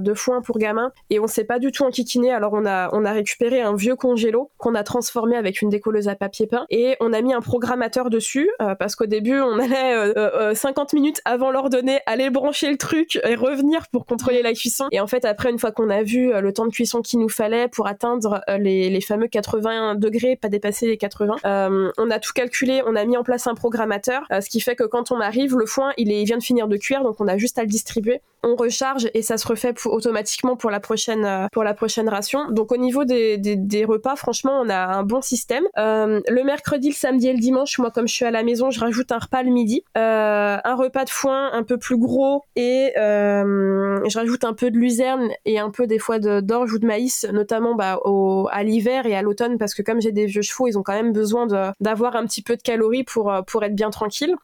[0.00, 2.32] de foin pour gamins et on s'est pas du tout enquiquiné.
[2.32, 6.08] Alors on a on a récupéré un vieux congélo qu'on a transformé avec une décolleuse
[6.08, 10.54] à papier peint et on a mis un programmateur dessus parce qu'au début on allait
[10.54, 14.86] 50 minutes avant l'ordonnée aller brancher truc et revenir pour contrôler la cuisson.
[14.92, 17.18] Et en fait, après, une fois qu'on a vu euh, le temps de cuisson qu'il
[17.20, 21.90] nous fallait pour atteindre euh, les, les, fameux 80 degrés, pas dépasser les 80, euh,
[21.98, 24.84] on a tout calculé, on a mis en place un programmateur, ce qui fait que
[24.84, 27.28] quand on arrive, le foin, il, est, il vient de finir de cuire, donc on
[27.28, 31.24] a juste à le distribuer on recharge et ça se refait automatiquement pour la prochaine
[31.24, 32.50] euh, pour la prochaine ration.
[32.50, 35.64] Donc au niveau des, des, repas, franchement, on a un bon système.
[35.76, 38.80] Le mercredi, le samedi et le dimanche, moi comme je suis à la maison, je
[38.80, 42.63] rajoute un repas le midi, un repas de foin un peu plus gros et
[42.96, 47.26] je rajoute un peu de luzerne et un peu des fois d'orge ou de maïs,
[47.32, 50.66] notamment bah, au, à l'hiver et à l'automne parce que comme j'ai des vieux chevaux,
[50.66, 51.46] ils ont quand même besoin
[51.80, 54.34] d'avoir un petit peu de calories pour pour être bien tranquille.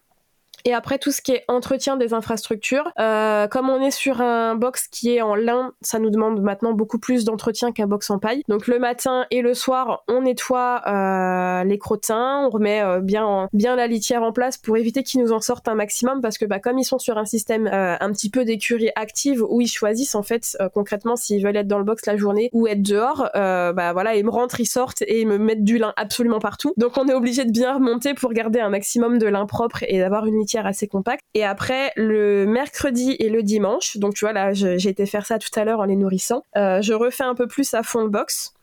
[0.64, 4.54] Et après tout ce qui est entretien des infrastructures, euh, comme on est sur un
[4.54, 8.18] box qui est en lin, ça nous demande maintenant beaucoup plus d'entretien qu'un box en
[8.18, 8.42] paille.
[8.48, 13.48] Donc le matin et le soir, on nettoie euh, les crottins, on remet euh, bien
[13.52, 16.44] bien la litière en place pour éviter qu'ils nous en sortent un maximum parce que
[16.44, 19.68] bah, comme ils sont sur un système euh, un petit peu d'écurie active où ils
[19.68, 22.82] choisissent en fait euh, concrètement s'ils veulent être dans le box la journée ou être
[22.82, 26.38] dehors, bah voilà ils me rentrent, ils sortent et ils me mettent du lin absolument
[26.38, 26.72] partout.
[26.76, 29.98] Donc on est obligé de bien remonter pour garder un maximum de lin propre et
[29.98, 31.22] d'avoir une litière assez compact.
[31.34, 35.38] Et après, le mercredi et le dimanche, donc tu vois, là, j'ai été faire ça
[35.38, 38.08] tout à l'heure en les nourrissant, euh, je refais un peu plus à fond le
[38.08, 38.54] box.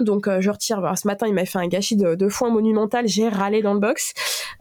[0.00, 0.80] Donc euh, je retire.
[0.96, 3.06] ce matin, il m'a fait un gâchis de, foin monumental.
[3.06, 4.12] J'ai râlé dans le box.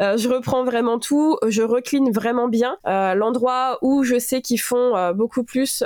[0.01, 1.37] Euh, je reprends vraiment tout.
[1.47, 2.77] Je recline vraiment bien.
[2.87, 5.83] Euh, l'endroit où je sais qu'ils font beaucoup plus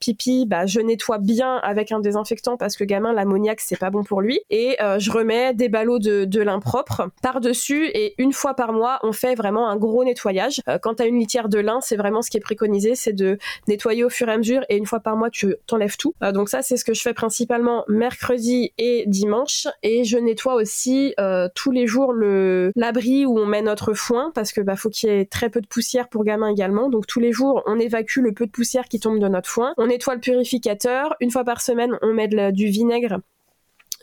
[0.00, 4.04] pipi, bah, je nettoie bien avec un désinfectant parce que gamin, l'ammoniac c'est pas bon
[4.04, 4.40] pour lui.
[4.50, 7.90] Et je remets des ballots de, de lin propre par dessus.
[7.94, 10.62] Et une fois par mois, on fait vraiment un gros nettoyage.
[10.82, 13.38] quand tu as une litière de lin, c'est vraiment ce qui est préconisé, c'est de
[13.66, 14.62] nettoyer au fur et à mesure.
[14.68, 16.14] Et une fois par mois, tu t'enlèves tout.
[16.32, 18.35] donc ça, c'est ce que je fais principalement mercredi
[18.78, 19.66] et dimanche.
[19.82, 24.32] Et je nettoie aussi euh, tous les jours le l'abri où on met notre foin
[24.34, 26.88] parce que bah faut qu'il y ait très peu de poussière pour gamins également.
[26.88, 29.74] Donc tous les jours on évacue le peu de poussière qui tombe de notre foin.
[29.78, 31.14] On nettoie le purificateur.
[31.20, 33.20] Une fois par semaine on met du vinaigre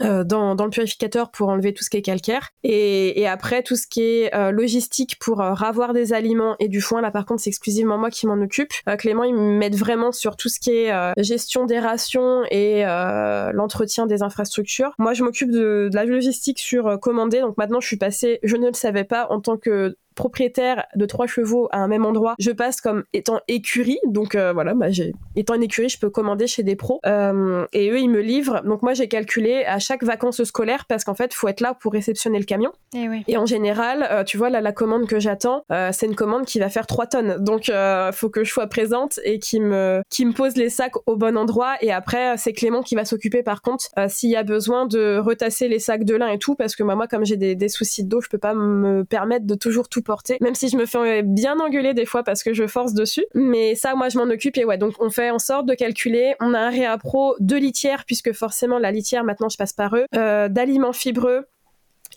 [0.04, 2.50] euh, dans, dans, le purificateur pour enlever tout ce qui est calcaire.
[2.64, 6.68] Et, et après tout ce qui est euh, logistique pour euh, ravoir des aliments et
[6.68, 8.72] du foin là par contre c'est exclusivement moi qui m'en occupe.
[8.98, 14.24] Clément il m'aide vraiment sur tout ce qui est gestion des rations et l'entretien des
[14.24, 14.94] infrastructures.
[14.98, 17.42] Moi je m'occupe de, de, la logistique sur commander.
[17.42, 21.06] Donc maintenant je suis passée je ne le savais pas en tant que propriétaire de
[21.06, 24.00] trois chevaux à un même endroit, je passe comme étant écurie.
[24.06, 24.88] Donc euh, voilà, bah,
[25.36, 27.00] étant une écurie, je peux commander chez des pros.
[27.06, 28.62] Euh, et eux, ils me livrent.
[28.64, 31.94] Donc moi, j'ai calculé à chaque vacances scolaires parce qu'en fait, faut être là pour
[31.94, 32.72] réceptionner le camion.
[32.96, 36.16] Et, eh et en général, euh, tu vois, là, la commande que j'attends, c'est une
[36.16, 37.38] commande qui va faire 3 tonnes.
[37.40, 37.72] Donc
[38.14, 41.38] faut que je sois présente et qui me, qui me pose les sacs au bon
[41.38, 41.76] endroit.
[41.82, 45.68] Et après, c'est Clément qui va s'occuper par contre s'il y a besoin de retasser
[45.68, 48.22] les sacs de lin et tout parce que moi, comme j'ai des, des soucis d'eau,
[48.22, 50.03] je peux pas me permettre de toujours tout
[50.42, 53.26] même si je me fais bien engueuler des fois parce que je force dessus.
[53.34, 56.36] Mais ça, moi, je m'en occupe et ouais, donc on fait en sorte de calculer.
[56.40, 60.06] On a un réappro de litière puisque forcément la litière, maintenant, je passe par eux,
[60.16, 61.46] euh, d'aliments fibreux,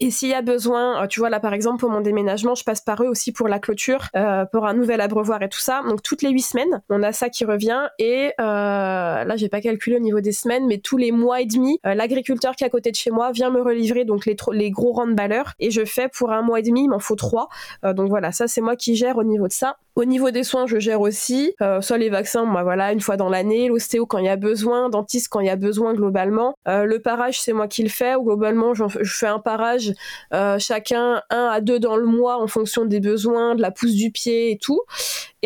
[0.01, 2.65] et s'il y a besoin, euh, tu vois là par exemple pour mon déménagement, je
[2.65, 5.83] passe par eux aussi pour la clôture, euh, pour un nouvel abreuvoir et tout ça.
[5.89, 7.89] Donc toutes les huit semaines, on a ça qui revient.
[7.99, 11.47] Et euh, là j'ai pas calculé au niveau des semaines, mais tous les mois et
[11.47, 14.71] demi, euh, l'agriculteur qui est à côté de chez moi vient me relivrer donc les,
[14.71, 17.17] gros rangs de baleurs et je fais pour un mois et demi, il m'en faut
[17.17, 17.49] trois.
[17.83, 19.77] donc voilà, ça c'est moi qui gère au niveau de ça.
[19.97, 23.17] Au niveau des soins, je gère aussi, euh, soit les vaccins, moi voilà, une fois
[23.17, 26.55] dans l'année, l'ostéo quand il y a besoin, dentiste quand il y a besoin globalement.
[26.69, 29.95] Euh, le parage, c'est moi qui le fais, ou globalement, je fais un parage
[30.35, 33.95] euh, chacun un à deux dans le mois en fonction des besoins, de la pousse
[33.95, 34.83] du pied et tout.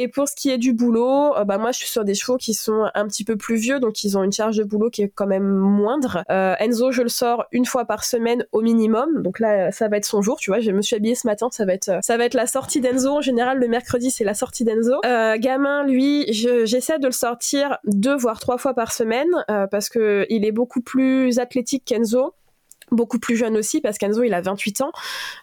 [0.02, 2.54] Et pour ce qui est du boulot, bah moi je suis sur des chevaux qui
[2.54, 5.12] sont un petit peu plus vieux, donc ils ont une charge de boulot qui est
[5.14, 6.24] quand même moindre.
[6.30, 10.06] Enzo, je le sors une fois par semaine au minimum, donc là ça va être
[10.06, 10.60] son jour, tu vois.
[10.60, 13.10] Je me suis habillée ce matin, ça va être ça va être la sortie d'Enzo.
[13.10, 15.00] En général, le mercredi c'est la sortie d'Enzo.
[15.04, 19.90] Euh, gamin, lui, j'essaie de le sortir deux voire trois fois par semaine euh, parce
[19.90, 22.32] que il est beaucoup plus athlétique qu'Enzo
[22.90, 24.92] beaucoup plus jeune aussi parce qu'Enzo il a 28 ans.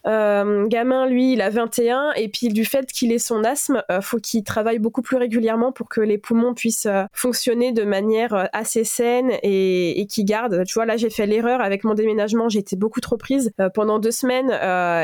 [0.05, 4.01] Euh, gamin lui il a 21 et puis du fait qu'il ait son asthme, euh,
[4.01, 8.33] faut qu'il travaille beaucoup plus régulièrement pour que les poumons puissent euh, fonctionner de manière
[8.33, 10.63] euh, assez saine et, et qui garde.
[10.65, 14.11] Tu vois là j'ai fait l'erreur avec mon déménagement, été beaucoup trop prise pendant deux
[14.11, 14.49] semaines.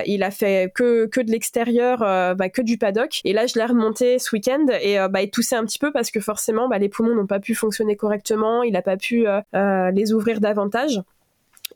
[0.07, 1.99] il a fait que que de l'extérieur,
[2.35, 5.55] bah, que du paddock et là je l'ai remonté ce week-end et bah il toussait
[5.55, 8.75] un petit peu parce que forcément bah, les poumons n'ont pas pu fonctionner correctement, il
[8.75, 11.03] a pas pu les ouvrir davantage.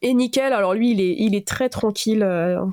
[0.01, 2.23] Et Nickel, alors lui, il est, il est très tranquille.
[2.23, 2.63] Euh,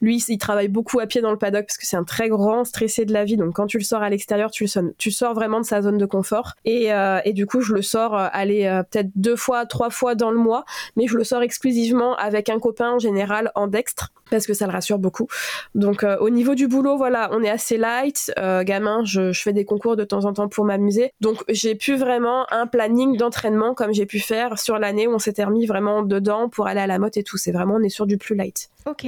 [0.00, 2.64] lui, il travaille beaucoup à pied dans le paddock parce que c'est un très grand
[2.64, 3.36] stressé de la vie.
[3.36, 6.06] Donc quand tu le sors à l'extérieur, tu le sors vraiment de sa zone de
[6.06, 6.54] confort.
[6.64, 10.14] Et, euh, et du coup, je le sors euh, aller peut-être deux fois, trois fois
[10.14, 10.64] dans le mois,
[10.96, 14.66] mais je le sors exclusivement avec un copain en général en dextre parce que ça
[14.66, 15.26] le rassure beaucoup.
[15.74, 18.32] Donc au niveau du boulot, voilà, on est assez light.
[18.36, 21.12] gamin, je, je, fais des concours de temps en temps pour m'amuser.
[21.20, 25.18] Donc j'ai pu vraiment un planning d'entraînement comme j'ai pu faire sur l'année où on
[25.18, 27.36] s'était remis vraiment dedans pour aller à la motte et tout.
[27.36, 28.70] C'est vraiment, on est sur du plus light.
[28.86, 29.06] Ok.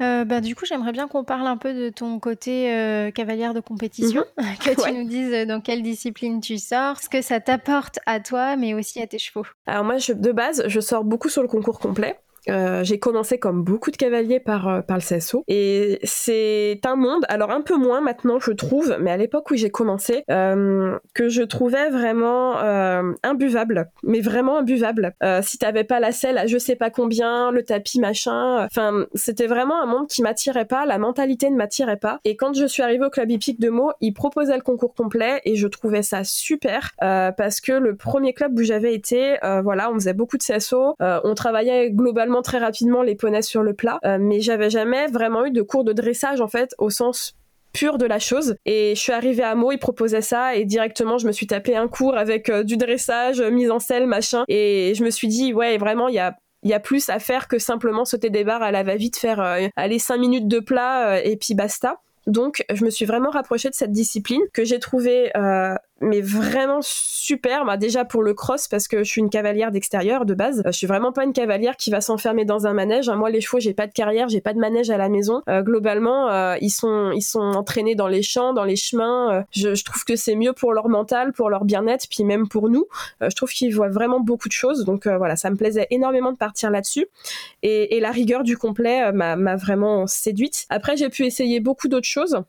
[0.00, 3.54] Euh, bah, du coup, j'aimerais bien qu'on parle un peu de ton côté euh, cavalière
[3.54, 4.56] de compétition, mhm.
[4.64, 8.20] que tu nous dises euh, dans quelle discipline tu sors, ce que ça t'apporte à
[8.20, 9.46] toi, mais aussi à tes chevaux.
[9.66, 12.18] Alors moi, de base, je sors beaucoup sur le concours complet.
[12.48, 16.96] Euh, j'ai commencé comme beaucoup de cavaliers par, euh, par le CSO et c'est un
[16.96, 20.98] monde, alors un peu moins maintenant je trouve, mais à l'époque où j'ai commencé, euh,
[21.14, 22.30] que je trouvais vraiment
[23.22, 25.14] imbuvable, mais vraiment imbuvable.
[25.42, 29.46] si t'avais pas la selle à je sais pas combien, le tapis machin, enfin c'était
[29.46, 32.20] vraiment un monde qui m'attirait pas, la mentalité ne m'attirait pas.
[32.24, 35.40] Et quand je suis arrivée au club hippique de Meaux, ils proposaient le concours complet
[35.44, 39.94] et je trouvais ça super parce que le premier club où j'avais été, voilà, on
[39.94, 44.18] faisait beaucoup de CSO, on travaillait globalement très rapidement les poneys sur le plat, euh,
[44.20, 47.34] mais j'avais jamais vraiment eu de cours de dressage en fait au sens
[47.72, 48.56] pur de la chose.
[48.64, 51.76] Et je suis arrivée à Meaux, ils proposaient ça et directement je me suis tapé
[51.76, 54.44] un cours avec euh, du dressage, mise en selle, machin.
[54.48, 58.04] Et je me suis dit ouais vraiment il y a plus à faire que simplement
[58.04, 61.54] sauter des barres à la va-vite, faire euh, aller 5 minutes de plat et puis
[61.54, 62.00] basta.
[62.26, 66.80] Donc, je me suis vraiment rapprochée de cette discipline que j'ai trouvée euh, mais vraiment
[66.82, 67.64] super.
[67.64, 70.60] Bah, déjà pour le cross parce que je suis une cavalière d'extérieur de base.
[70.60, 73.08] Euh, je suis vraiment pas une cavalière qui va s'enfermer dans un manège.
[73.08, 73.16] Hein.
[73.16, 75.42] Moi, les chevaux, j'ai pas de carrière, j'ai pas de manège à la maison.
[75.48, 79.44] Euh, globalement, ils sont ils sont entraînés dans les champs, dans les chemins.
[79.52, 82.68] Je, je, trouve que c'est mieux pour leur mental, pour leur bien-être, puis même pour
[82.68, 82.86] nous.
[83.20, 84.84] je trouve qu'ils voient vraiment beaucoup de choses.
[84.84, 87.06] Donc voilà, ça me plaisait énormément de partir là-dessus.
[87.62, 90.66] Et, et, la rigueur du complet m'a vraiment séduite.
[90.70, 92.42] Après, j'ai pu essayer beaucoup d'autres choses.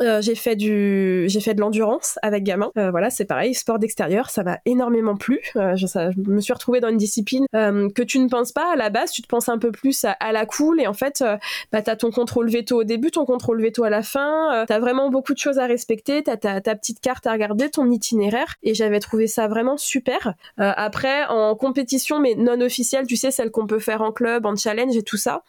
[0.00, 2.70] Euh, j'ai fait du, j'ai fait de l'endurance avec gamin.
[2.78, 5.40] Euh, voilà, c'est pareil, sport d'extérieur, ça m'a énormément plu.
[5.56, 8.52] Euh, je, ça, je, me suis retrouvée dans une discipline euh, que tu ne penses
[8.52, 10.86] pas à la base, tu te penses un peu plus à, à la cool et
[10.86, 11.36] en fait, euh,
[11.72, 14.64] bah t'as ton contrôle veto au début, ton contrôle veto à la fin.
[14.66, 16.22] t'as vraiment beaucoup de choses à respecter.
[16.22, 20.34] T'as ta, ta petite carte à regarder, ton itinéraire et j'avais trouvé ça vraiment super.
[20.56, 24.56] après, en compétition mais non officielle, tu sais, celle qu'on peut faire en club, en
[24.56, 25.42] challenge et tout ça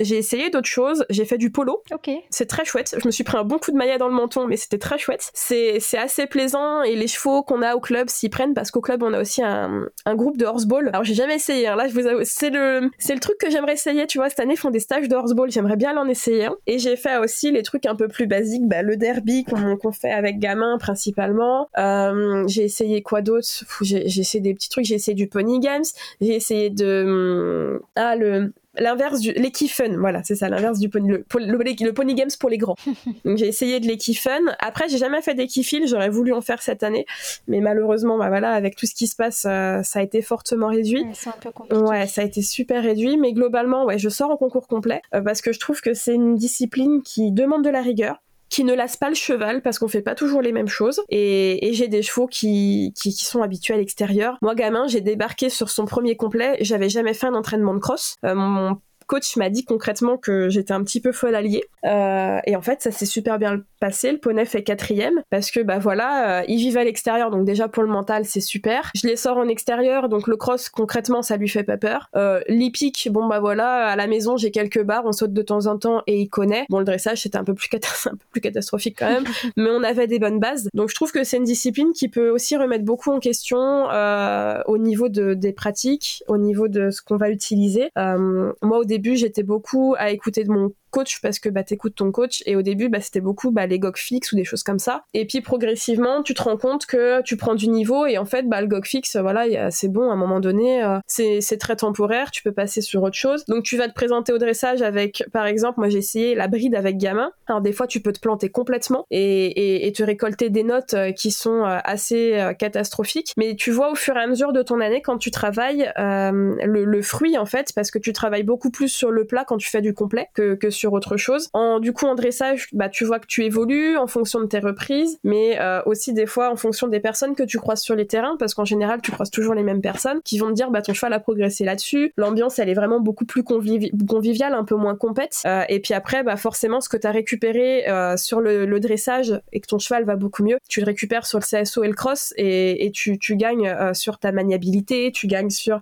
[0.00, 1.04] j'ai essayé d'autres choses.
[1.10, 1.82] J'ai fait du polo.
[1.92, 2.10] Ok.
[2.30, 2.96] C'est très chouette.
[3.00, 4.98] Je me suis pris un bon coup de maillet dans le menton, mais c'était très
[4.98, 5.30] chouette.
[5.34, 9.02] C'est, assez plaisant et les chevaux qu'on a au club s'y prennent parce qu'au club
[9.02, 10.88] on a aussi un, un groupe de horseball.
[10.88, 11.66] Alors j'ai jamais essayé.
[11.66, 11.76] Hein.
[11.76, 14.06] Là, je vous avoue, c'est le, c'est le truc que j'aimerais essayer.
[14.06, 15.50] Tu vois, cette année ils font des stages de horseball.
[15.50, 16.46] J'aimerais bien l'en essayer.
[16.46, 16.56] Un.
[16.66, 20.12] Et j'ai fait aussi les trucs un peu plus basiques, bah, le derby qu'on, fait
[20.12, 21.68] avec gamin principalement.
[21.78, 23.48] Euh, j'ai essayé quoi d'autre?
[23.80, 24.84] J'ai, j'ai essayé des petits trucs.
[24.84, 25.84] J'ai essayé du pony games.
[26.20, 29.34] J'ai essayé de ah le l'inverse du
[29.68, 32.76] fun voilà c'est ça l'inverse du pony le, le, pony games pour les grands.
[33.24, 34.40] Donc j'ai essayé de fun.
[34.58, 37.06] Après j'ai jamais fait d'équifil j'aurais voulu en faire cette année.
[37.46, 40.68] Mais malheureusement bah voilà avec tout ce qui se passe euh, ça a été fortement
[40.68, 41.02] réduit.
[41.02, 41.82] Ouais, c'est un peu compliqué.
[41.82, 43.16] ouais ça a été super réduit.
[43.16, 46.14] Mais globalement ouais je sors en concours complet euh, parce que je trouve que c'est
[46.14, 49.88] une discipline qui demande de la rigueur qui ne lasse pas le cheval parce qu'on
[49.88, 54.36] fait pas toujours les mêmes choses et, j'ai des chevaux qui, sont habitués à l'extérieur.
[54.42, 58.16] Moi gamin j'ai débarqué sur son premier complet, j'avais jamais fait un entraînement de cross.
[58.24, 58.70] Euh,
[59.08, 61.64] coach m'a dit concrètement que j'étais un petit peu folle alliée.
[61.84, 64.12] Euh, et en fait, ça s'est super bien passé.
[64.12, 67.68] Le poney fait quatrième parce que bah voilà, euh, ils vivent à l'extérieur, donc déjà
[67.68, 68.90] pour le mental c'est super.
[68.94, 72.08] Je les sors en extérieur, donc le cross concrètement ça lui fait pas peur.
[72.16, 75.66] Euh, L'hippique, bon bah voilà, à la maison j'ai quelques barres, on saute de temps
[75.66, 76.66] en temps et il connaît.
[76.68, 77.68] Bon le dressage c'était un peu plus
[78.06, 79.24] un peu plus catastrophique quand même,
[79.56, 80.68] mais on avait des bonnes bases.
[80.74, 84.60] Donc je trouve que c'est une discipline qui peut aussi remettre beaucoup en question euh,
[84.66, 87.90] au niveau de, des pratiques, au niveau de ce qu'on va utiliser.
[87.96, 91.94] Euh, moi au début j'étais beaucoup à écouter de mon coach parce que bah t'écoutes
[91.94, 92.42] ton coach.
[92.46, 95.04] Et au début bah c'était beaucoup bah les GOG fixes ou des choses comme ça.
[95.14, 98.06] Et puis progressivement tu te rends compte que tu prends du niveau.
[98.06, 100.98] Et en fait bah le GOG fixe voilà c'est bon à un moment donné euh,
[101.06, 102.30] c'est très temporaire.
[102.30, 103.44] Tu peux passer sur autre chose.
[103.46, 106.74] Donc tu vas te présenter au dressage avec par exemple moi j'ai essayé la bride
[106.74, 107.30] avec gamin.
[107.46, 111.12] Alors des fois tu peux te planter complètement et, et, te récolter des notes euh,
[111.12, 113.32] qui sont euh, assez catastrophiques.
[113.36, 116.84] Mais tu vois au fur et à mesure de ton année quand tu travailles le,
[116.84, 119.68] le, fruit en fait parce que tu travailles beaucoup plus sur le plat quand tu
[119.68, 121.48] fais du complet que, que sur autre chose.
[121.52, 124.58] En, du coup, en dressage, bah, tu vois que tu évolues en fonction de tes
[124.58, 128.06] reprises, mais euh, aussi des fois en fonction des personnes que tu croises sur les
[128.06, 130.82] terrains, parce qu'en général, tu croises toujours les mêmes personnes qui vont te dire, bah,
[130.82, 132.12] ton cheval a progressé là-dessus.
[132.16, 135.40] L'ambiance, elle est vraiment beaucoup plus conviviale, un peu moins compète.
[135.46, 139.40] Euh, et puis après, bah, forcément, ce que tu as récupéré euh, sur le, dressage
[139.52, 141.94] et que ton cheval va beaucoup mieux, tu le récupères sur le CSO et le
[141.94, 145.80] cross et, tu, tu, gagnes sur ta maniabilité, tu gagnes sur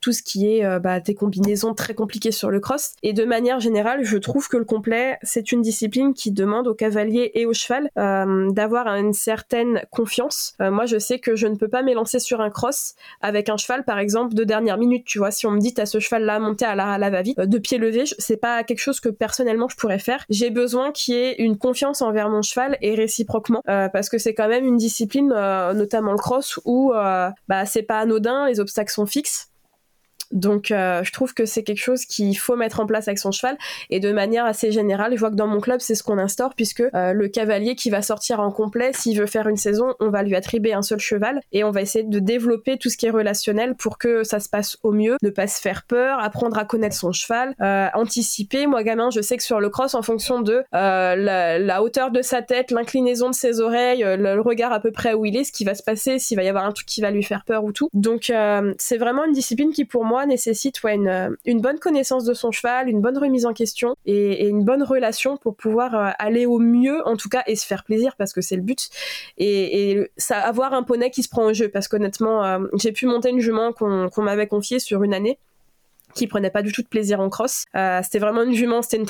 [0.00, 2.94] tout ce qui est bah, tes combinaisons très compliquées sur le cross.
[3.02, 6.74] Et de manière générale, je trouve que le complet, c'est une discipline qui demande au
[6.74, 10.54] cavalier et au cheval euh, d'avoir une certaine confiance.
[10.60, 13.56] Euh, moi, je sais que je ne peux pas m'élancer sur un cross avec un
[13.56, 15.04] cheval, par exemple, de dernière minute.
[15.04, 17.58] Tu vois, si on me dit t'as ce cheval-là monté à la, va-vite, euh, de
[17.58, 20.24] pied levé, c'est pas quelque chose que personnellement je pourrais faire.
[20.30, 24.34] J'ai besoin qu'il y ait une confiance envers mon cheval et réciproquement, parce que c'est
[24.34, 29.06] quand même une discipline, notamment le cross, où bah c'est pas anodin, les obstacles sont
[29.06, 29.50] fixes.
[30.32, 33.32] Donc euh, je trouve que c'est quelque chose qu'il faut mettre en place avec son
[33.32, 33.56] cheval
[33.90, 36.54] et de manière assez générale, je vois que dans mon club c'est ce qu'on instaure
[36.54, 40.10] puisque euh, le cavalier qui va sortir en complet, s'il veut faire une saison, on
[40.10, 43.06] va lui attribuer un seul cheval et on va essayer de développer tout ce qui
[43.06, 46.58] est relationnel pour que ça se passe au mieux, ne pas se faire peur, apprendre
[46.58, 48.66] à connaître son cheval, euh, anticiper.
[48.66, 52.42] Moi gamin, je sais que sur le cross, en fonction de la, hauteur de sa
[52.42, 55.64] tête, l'inclinaison de ses oreilles, le, regard à peu près où il est, ce qui
[55.64, 57.72] va se passer, s'il va y avoir un truc qui va lui faire peur ou
[57.72, 57.88] tout.
[57.92, 58.32] Donc
[58.78, 62.88] c'est vraiment une discipline qui pour moi nécessite euh, une, bonne connaissance de son cheval,
[62.88, 67.06] une bonne remise en question et, une bonne relation pour pouvoir euh, aller au mieux,
[67.06, 68.88] en tout cas, et se faire plaisir parce que c'est le but.
[69.38, 73.30] Et, avoir un poney qui se prend au jeu parce qu'honnêtement, euh, j'ai pu monter
[73.30, 75.38] une jument qu'on m'avait confiée sur une année
[76.14, 77.64] qui prenait pas du tout de plaisir en cross.
[78.02, 79.06] c'était vraiment une jument, c'était une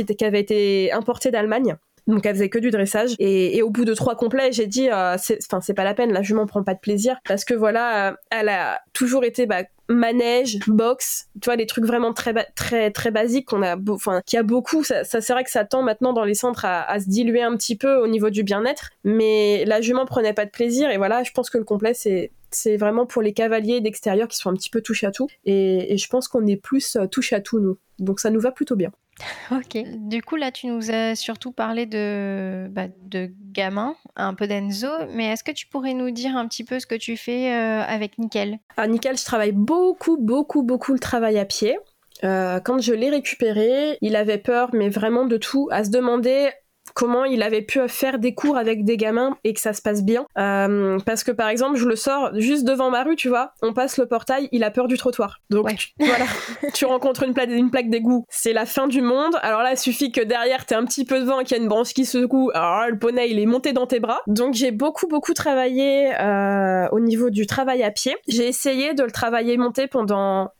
[0.00, 1.76] était, qui avait été importée d'Allemagne
[2.08, 3.14] donc elle faisait que du dressage.
[3.18, 6.22] Et, au bout de trois complets, j'ai dit, euh, enfin c'est pas la peine, la
[6.22, 10.58] jument prend pas de plaisir parce que voilà, euh, elle a toujours été bah, manège,
[10.66, 14.42] boxe, tu vois, des trucs vraiment très très très basiques qu'on a, enfin, qui a
[14.42, 14.84] beaucoup.
[14.84, 17.76] Ça, c'est vrai que ça tend maintenant dans les centres à, se diluer un petit
[17.76, 21.30] peu au niveau du bien-être, mais la jument prenait pas de plaisir et voilà, je
[21.32, 24.70] pense que le complet c'est c'est vraiment pour les cavaliers d'extérieur qui sont un petit
[24.70, 27.60] peu touche à tout et, et je pense qu'on est plus euh, touche à tout
[27.60, 28.90] nous, donc ça nous va plutôt bien.
[29.50, 29.78] Ok.
[30.08, 34.88] Du coup, là, tu nous as surtout parlé de, bah, de gamin, un peu d'Enzo,
[35.14, 37.82] mais est-ce que tu pourrais nous dire un petit peu ce que tu fais euh,
[37.82, 38.58] avec Nickel?
[38.76, 41.78] À Nickel, je travaille beaucoup, beaucoup, beaucoup le travail à pied.
[42.24, 46.50] Euh, quand je l'ai récupéré, il avait peur, mais vraiment de tout, à se demander
[46.98, 50.02] comment il avait pu faire des cours avec des gamins et que ça se passe
[50.02, 50.26] bien.
[50.36, 53.72] Euh, parce que par exemple, je le sors juste devant ma rue, tu vois, on
[53.72, 55.38] passe le portail, il a peur du trottoir.
[55.48, 56.24] Donc tu, voilà,
[56.74, 59.36] tu rencontres une plaque, une plaque d'égout, c'est la fin du monde.
[59.42, 61.62] Alors là, il suffit que derrière t'es un petit peu devant et qu'il y a
[61.62, 62.50] une branche qui secoue.
[62.52, 64.20] Alors là, le poney, il est monté dans tes bras.
[64.26, 68.16] Donc j'ai beaucoup beaucoup travaillé euh, au niveau du travail à pied.
[68.26, 70.50] J'ai essayé de le travailler monté pendant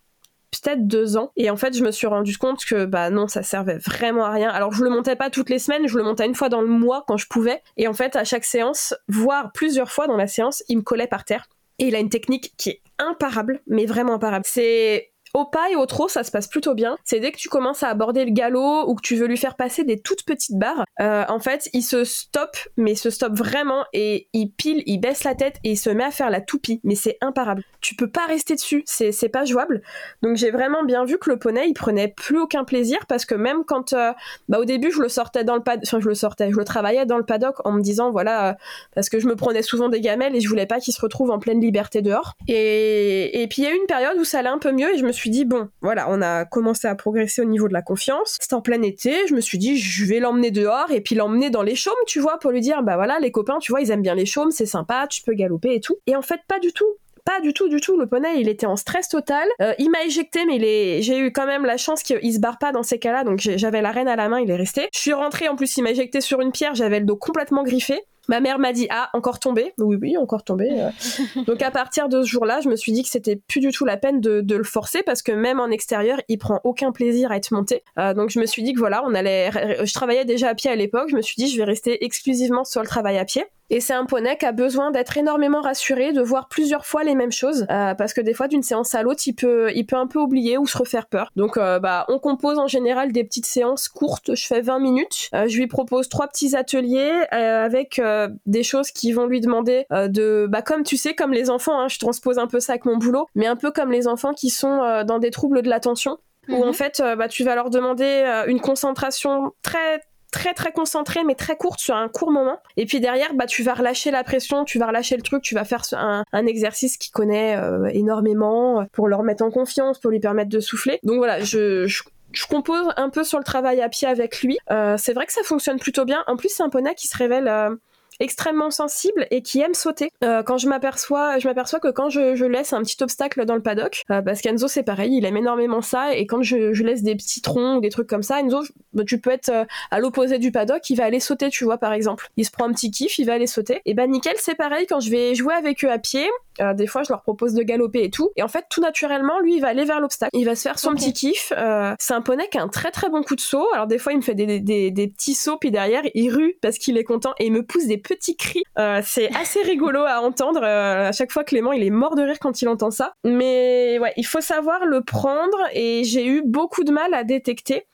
[0.50, 1.32] peut-être deux ans.
[1.36, 4.30] Et en fait, je me suis rendu compte que bah non, ça servait vraiment à
[4.30, 4.50] rien.
[4.50, 6.68] Alors je le montais pas toutes les semaines, je le montais une fois dans le
[6.68, 7.62] mois quand je pouvais.
[7.76, 11.06] Et en fait, à chaque séance, voire plusieurs fois dans la séance, il me collait
[11.06, 11.48] par terre.
[11.78, 14.44] Et il a une technique qui est imparable, mais vraiment imparable.
[14.46, 16.96] C'est au pas et au trop, ça se passe plutôt bien.
[17.04, 19.56] C'est dès que tu commences à aborder le galop ou que tu veux lui faire
[19.56, 23.36] passer des toutes petites barres, euh, en fait, il se stoppe, mais il se stoppe
[23.36, 26.40] vraiment et il pile, il baisse la tête et il se met à faire la
[26.40, 26.80] toupie.
[26.84, 27.62] Mais c'est imparable.
[27.80, 29.82] Tu peux pas rester dessus, c'est pas jouable.
[30.22, 33.34] Donc j'ai vraiment bien vu que le poney, il prenait plus aucun plaisir parce que
[33.34, 34.12] même quand, euh,
[34.48, 36.64] bah au début, je le sortais dans le paddock, enfin je le sortais, je le
[36.64, 38.54] travaillais dans le paddock en me disant voilà, euh,
[38.94, 41.30] parce que je me prenais souvent des gamelles et je voulais pas qu'il se retrouve
[41.30, 42.34] en pleine liberté dehors.
[42.48, 44.94] Et, et puis il y a eu une période où ça allait un peu mieux
[44.94, 47.72] et je me suis dit, bon, voilà, on a commencé à progresser au niveau de
[47.72, 48.36] la confiance.
[48.40, 51.50] C'était en plein été, je me suis dit, je vais l'emmener dehors et puis l'emmener
[51.50, 53.90] dans les chaumes, tu vois, pour lui dire, bah voilà, les copains, tu vois, ils
[53.90, 55.98] aiment bien les chaumes, c'est sympa, tu peux galoper et tout.
[56.06, 57.98] Et en fait, pas du tout pas du tout, du tout.
[57.98, 59.46] Le poney, il était en stress total.
[59.60, 62.72] Euh, il m'a éjecté, mais j'ai eu quand même la chance qu'il se barre pas
[62.72, 63.22] dans ces cas-là.
[63.22, 64.88] Donc j'avais la reine à la main, il est resté.
[64.94, 67.64] Je suis rentrée, en plus, il m'a éjecté sur une pierre, j'avais le dos complètement
[67.64, 68.00] griffé.
[68.28, 69.72] Ma mère m'a dit ah encore tombé.
[69.78, 70.68] Oui oui encore tombé
[71.46, 73.84] donc à partir de ce jour-là je me suis dit que c'était plus du tout
[73.84, 77.36] la peine de, le forcer parce que même en extérieur il prend aucun plaisir à
[77.36, 77.82] être monté.
[77.98, 79.50] Euh, donc je me suis dit que voilà on allait
[79.84, 81.08] je travaillais déjà à pied à l'époque.
[81.10, 83.92] Je me suis dit je vais rester exclusivement sur le travail à pied et c'est
[83.92, 87.66] un poney qui a besoin d'être énormément rassuré, de voir plusieurs fois les mêmes choses,
[87.70, 90.18] euh, parce que des fois d'une séance à l'autre, il peut, il peut un peu
[90.18, 91.30] oublier ou se refaire peur.
[91.36, 94.34] Donc, euh, bah, on compose en général des petites séances courtes.
[94.34, 95.28] Je fais 20 minutes.
[95.34, 98.00] Euh, je lui propose trois petits ateliers avec
[98.46, 101.78] des choses qui vont lui demander de, bah, comme tu sais, comme les enfants.
[101.80, 104.32] Hein, je transpose un peu ça avec mon boulot, mais un peu comme les enfants
[104.32, 106.18] qui sont dans des troubles de l'attention.
[106.48, 106.72] Où en mhm.
[106.72, 110.00] fait, bah, tu vas leur demander une concentration très
[110.30, 113.62] très très concentrée mais très courte sur un court moment et puis derrière bah tu
[113.62, 117.12] vas relâcher la pression tu vas relâcher le truc tu vas faire un, exercice qu'il
[117.12, 121.40] connaît euh, énormément pour leur mettre en confiance pour lui permettre de souffler donc voilà
[121.40, 121.86] je,
[122.32, 124.58] je compose un peu sur le travail à pied avec lui.
[124.70, 126.22] Euh, c'est vrai que ça fonctionne plutôt bien.
[126.26, 127.74] En plus, c'est un poney qui se révèle euh,
[128.20, 130.10] extrêmement sensible et qui aime sauter.
[130.24, 133.62] Euh, quand je m'aperçois, je m'aperçois que quand je, laisse un petit obstacle dans le
[133.62, 137.14] paddock, euh, parce qu'Enzo c'est pareil, il aime énormément ça et quand je, laisse des
[137.14, 138.62] petits troncs ou des trucs comme ça, Enzo,
[138.92, 141.78] bah, tu peux être euh, à l'opposé du paddock, il va aller sauter, tu vois
[141.78, 142.28] par exemple.
[142.36, 143.82] Il se prend un petit kiff, il va aller sauter.
[143.84, 146.28] Et ben nickel, c'est pareil quand je vais jouer avec eux à pied.
[146.74, 148.30] Des fois, je leur propose de galoper et tout.
[148.36, 150.30] Et en fait, tout naturellement, lui, il va aller vers l'obstacle.
[150.34, 151.52] Il va se faire son petit kiff.
[151.98, 153.66] c'est un poney qui a un très très bon coup de saut.
[153.72, 156.56] Alors des fois, il me fait des, des, des petits sauts, puis derrière, il rue
[156.62, 158.62] parce qu'il est content et il me pousse des petits cris.
[158.78, 160.60] Euh, c'est assez rigolo à entendre.
[160.62, 163.12] Euh, à chaque fois, Clément, il est mort de rire quand il entend ça.
[163.24, 167.86] Mais ouais, il faut savoir le prendre et j'ai eu beaucoup de mal à détecter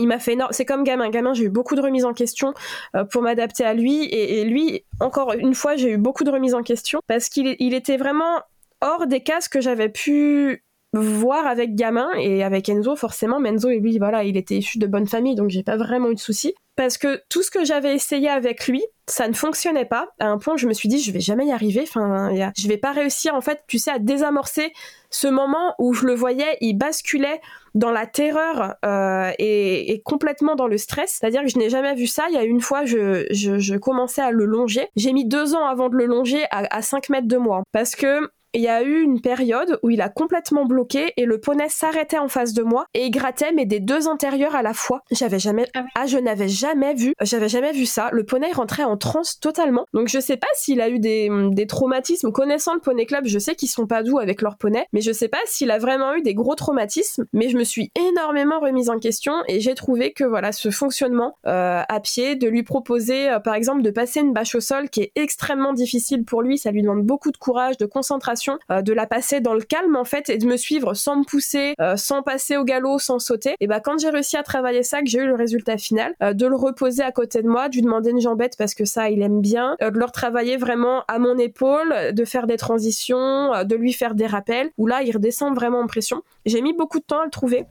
[0.00, 0.36] il m'a fait.
[0.50, 1.10] C'est comme gamin.
[1.10, 2.54] Gamin, j'ai eu beaucoup de remises en question
[2.96, 4.04] euh, pour m'adapter à lui.
[4.04, 7.74] Et, lui, encore une fois, j'ai eu beaucoup de remises en question parce qu'il il
[7.74, 8.42] était vraiment
[8.80, 13.68] hors des cases que j'avais pu voir avec gamin et avec Enzo forcément mais Enzo
[13.68, 16.20] et lui voilà il était issu de bonne famille donc j'ai pas vraiment eu de
[16.20, 20.26] soucis parce que tout ce que j'avais essayé avec lui ça ne fonctionnait pas à
[20.26, 22.76] un point où je me suis dit je vais jamais y arriver enfin je vais
[22.76, 24.72] pas réussir en fait tu sais à désamorcer
[25.10, 27.40] ce moment où je le voyais il basculait
[27.74, 31.18] dans la terreur euh, et, complètement dans le stress.
[31.20, 32.26] C'est à dire que je n'ai jamais vu ça.
[32.28, 34.88] Il y a une fois je, je, commençais à le longer.
[34.96, 37.62] J'ai mis deux ans avant de le longer à, à 5 mètres de moi.
[37.72, 41.38] Parce que il y a eu une période où il a complètement bloqué et le
[41.40, 44.74] poney s'arrêtait en face de moi et il grattait mais des deux antérieurs à la
[44.74, 45.02] fois.
[45.10, 48.08] J'avais jamais ah, ah, je n'avais jamais vu, j'avais jamais vu ça.
[48.12, 49.86] Le poney rentrait en transe totalement.
[49.92, 53.38] Donc je sais pas s'il a eu des, des traumatismes connaissant le poney club, je
[53.38, 56.14] sais qu'ils sont pas doux avec leur poney, mais je sais pas s'il a vraiment
[56.14, 60.12] eu des gros traumatismes, mais je me suis énormément remise en question et j'ai trouvé
[60.12, 64.20] que voilà ce fonctionnement euh, à pied de lui proposer euh, par exemple de passer
[64.20, 67.36] une bâche au sol qui est extrêmement difficile pour lui, ça lui demande beaucoup de
[67.36, 68.39] courage, de concentration
[68.70, 71.24] euh, de la passer dans le calme en fait et de me suivre sans me
[71.24, 73.54] pousser, euh, sans passer au galop, sans sauter.
[73.60, 76.32] Et bah quand j'ai réussi à travailler ça, que j'ai eu le résultat final, euh,
[76.32, 79.10] de le reposer à côté de moi, de lui demander une jambette parce que ça
[79.10, 83.76] il aime bien, de le retravailler vraiment à mon épaule, de faire des transitions, de
[83.76, 86.22] lui faire des rappels, où là il redescend vraiment en pression.
[86.46, 87.66] J'ai mis beaucoup de temps à le trouver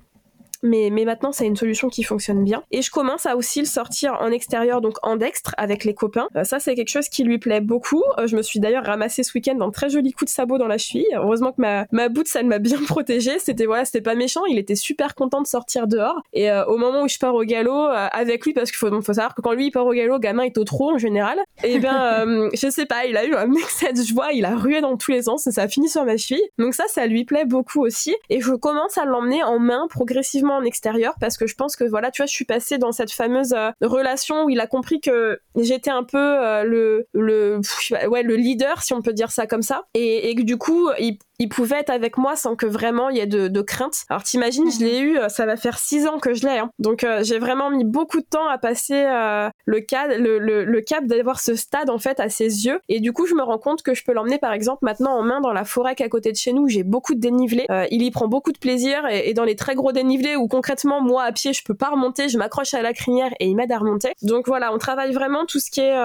[0.62, 2.64] mais, mais maintenant c'est une solution qui fonctionne bien.
[2.72, 6.28] Et je commence à aussi le sortir en extérieur, donc en dextre avec les copains.
[6.36, 8.04] Euh, ça c'est quelque chose qui lui plaît beaucoup.
[8.18, 10.68] Euh, je me suis d'ailleurs ramassé ce week-end un très joli coup de sabot dans
[10.68, 11.08] la cheville.
[11.16, 13.40] Heureusement que ma, ma boot ça m'a bien protégée.
[13.40, 14.46] C'était voilà, c'était pas méchant.
[14.46, 16.22] Il était super content de sortir dehors.
[16.34, 19.14] Et euh, au moment où je pars au galop avec lui, parce qu'il faut, faut
[19.14, 21.40] savoir que quand lui il part au galop, gamin est au trot en général.
[21.64, 24.56] Et eh bien je sais pas, il a eu un excès de joie, il a
[24.56, 26.44] rué dans tous les sens et ça a fini sur ma cheville.
[26.58, 28.16] Donc ça, ça lui plaît beaucoup aussi.
[28.30, 31.84] Et je commence à l'emmener en main progressivement en extérieur parce que je pense que
[31.84, 35.00] voilà, tu vois, je suis passée dans cette fameuse euh, relation où il a compris
[35.02, 37.62] que j'étais un peu euh, le le
[38.08, 39.84] ouais le leader si on peut dire ça comme ça.
[39.94, 43.18] Et, et que du coup il il pouvait être avec moi sans que vraiment il
[43.18, 44.04] y ait de, de crainte.
[44.10, 46.58] Alors t'imagines, je l'ai eu, euh, ça va faire six ans que je l'ai.
[46.58, 46.72] Hein.
[46.80, 50.82] Donc euh, j'ai vraiment mis beaucoup de temps à passer euh, le, cap, le, le,
[50.82, 52.80] cap d'avoir ce stade en fait à ses yeux.
[52.90, 55.24] Et du coup, je me rends compte que je peux l'emmener par exemple maintenant en
[55.24, 56.68] main dans la forêt qui à côté de chez nous.
[56.68, 57.66] J'ai beaucoup de dénivelé.
[57.90, 61.02] il y prend beaucoup de plaisir et, et, dans les très gros dénivelés où concrètement
[61.02, 63.72] moi à pied je peux pas remonter, je m'accroche à la crinière et il m'aide
[63.72, 64.14] à remonter.
[64.22, 65.96] Donc voilà, on travaille vraiment tout ce qui est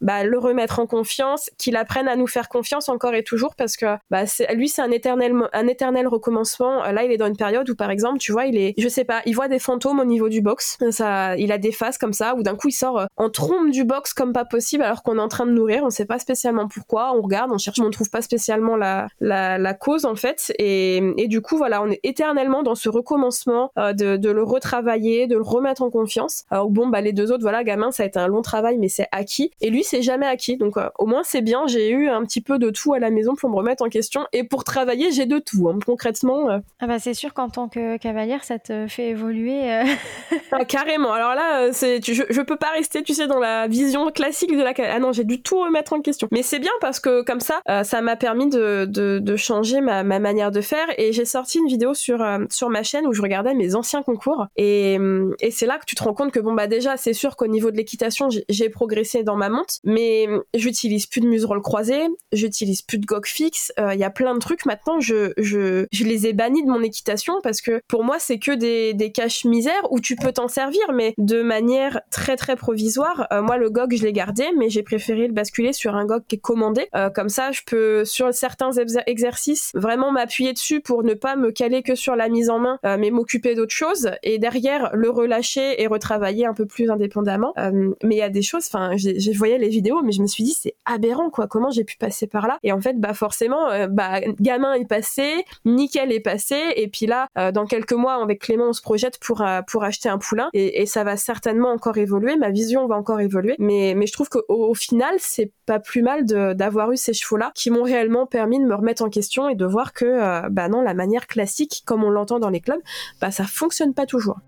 [0.00, 3.76] bah, le remettre en confiance, qu'il apprenne à nous faire confiance encore et toujours parce
[3.76, 4.24] que bah,
[4.54, 6.82] lui c'est un éternel un éternel recommencement.
[6.90, 9.04] Là il est dans une période où par exemple tu vois il est je sais
[9.04, 10.78] pas il voit des fantômes au niveau du box.
[10.90, 13.70] Ça il a des phases comme ça où d'un coup il sort euh, en trompe
[13.70, 15.82] du box comme pas possible alors qu'on est en train de nourrir.
[15.84, 17.12] On sait pas spécialement pourquoi.
[17.14, 21.02] On regarde, on cherche, on trouve pas spécialement la, la, la cause en fait et,
[21.16, 25.26] et du coup voilà on est éternellement dans ce recommencement euh, de, de le retravailler,
[25.26, 26.44] de le remettre en confiance.
[26.50, 28.88] Alors bon bah les deux autres voilà gamin ça a été un long travail mais
[28.88, 30.56] c'est acquis et lui c'est jamais acquis.
[30.56, 33.34] Donc au moins c'est bien, j'ai eu un petit peu de tout à la maison
[33.34, 35.68] pour me remettre en question et pour travailler j'ai de tout.
[35.68, 35.78] Hein.
[35.84, 36.60] Concrètement.
[36.80, 39.62] Ah bah c'est sûr qu'en tant que cavalière ça te fait évoluer.
[40.52, 41.12] ah, carrément.
[41.12, 44.62] Alors là c'est je, je peux pas rester tu sais dans la vision classique de
[44.62, 46.28] la ah non j'ai dû tout remettre en question.
[46.30, 50.04] Mais c'est bien parce que comme ça ça m'a permis de, de, de changer ma,
[50.04, 53.22] ma, manière de faire et j'ai sorti une vidéo sur sur ma chaîne où je
[53.22, 54.98] regardais mes anciens concours et,
[55.40, 57.48] et c'est là que tu te rends compte que bon bah déjà c'est sûr qu'au
[57.48, 62.00] niveau de l'équitation j'ai progressé dans ma monte mais j'utilise plus de museroll croisé
[62.32, 64.66] j'utilise plus de gog fixe il y a plein de trucs.
[64.66, 68.38] Maintenant je, je, je les ai bannis de mon équitation parce que pour moi c'est
[68.38, 72.56] que des, des caches misères où tu peux t'en servir mais de manière très très
[72.56, 73.26] provisoire.
[73.32, 76.22] Euh, moi le gog je l'ai gardé mais j'ai préféré le basculer sur un gog
[76.28, 76.88] qui est commandé.
[76.94, 78.70] Euh, comme ça je peux sur certains
[79.06, 82.78] exercices vraiment m'appuyer dessus pour ne pas me caler que sur la mise en main
[82.84, 87.54] euh, mais m'occuper d'autres choses et derrière le relâcher et retravailler un peu plus indépendamment.
[88.02, 90.44] Mais il y a des choses enfin j'ai voyé les vidéos mais je me suis
[90.44, 91.46] dit c'est aberrant quoi.
[91.46, 92.58] Comment j'ai pu passer par là?
[92.62, 97.28] Et en fait bah forcément bah gamin est passé nickel est passé et puis là
[97.52, 101.04] dans quelques mois avec Clément on se projette pour pour acheter un poulain et, ça
[101.04, 105.14] va certainement encore évoluer ma vision va encore évoluer mais je trouve qu'au au final
[105.18, 108.74] c'est pas plus mal d'avoir eu ces chevaux là qui m'ont réellement permis de me
[108.74, 112.10] remettre en question et de voir que euh, bah non la manière classique comme on
[112.10, 112.80] l'entend dans les clubs
[113.20, 114.38] bah ça fonctionne pas toujours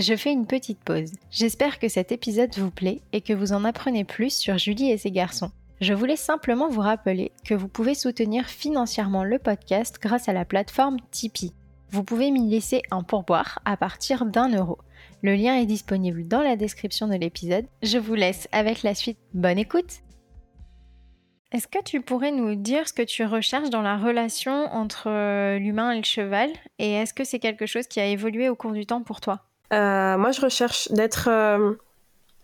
[0.00, 1.12] je fais une petite pause.
[1.30, 4.98] J'espère que cet épisode vous plaît et que vous en apprenez plus sur Julie et
[4.98, 5.50] ses garçons.
[5.80, 10.44] Je voulais simplement vous rappeler que vous pouvez soutenir financièrement le podcast grâce à la
[10.44, 11.52] plateforme Tipeee.
[11.90, 14.78] Vous pouvez m'y laisser un pourboire à partir d'un euro.
[15.22, 17.66] Le lien est disponible dans la description de l'épisode.
[17.82, 19.18] Je vous laisse avec la suite.
[19.34, 20.00] Bonne écoute
[21.52, 25.58] Est-ce que tu pourrais nous dire ce que tu recherches dans la relation entre euh,
[25.58, 26.50] l'humain et le cheval?
[26.78, 29.49] Et est-ce que c'est quelque chose qui a évolué au cours du temps pour toi?
[29.72, 31.72] Euh, Moi, je recherche d'être euh,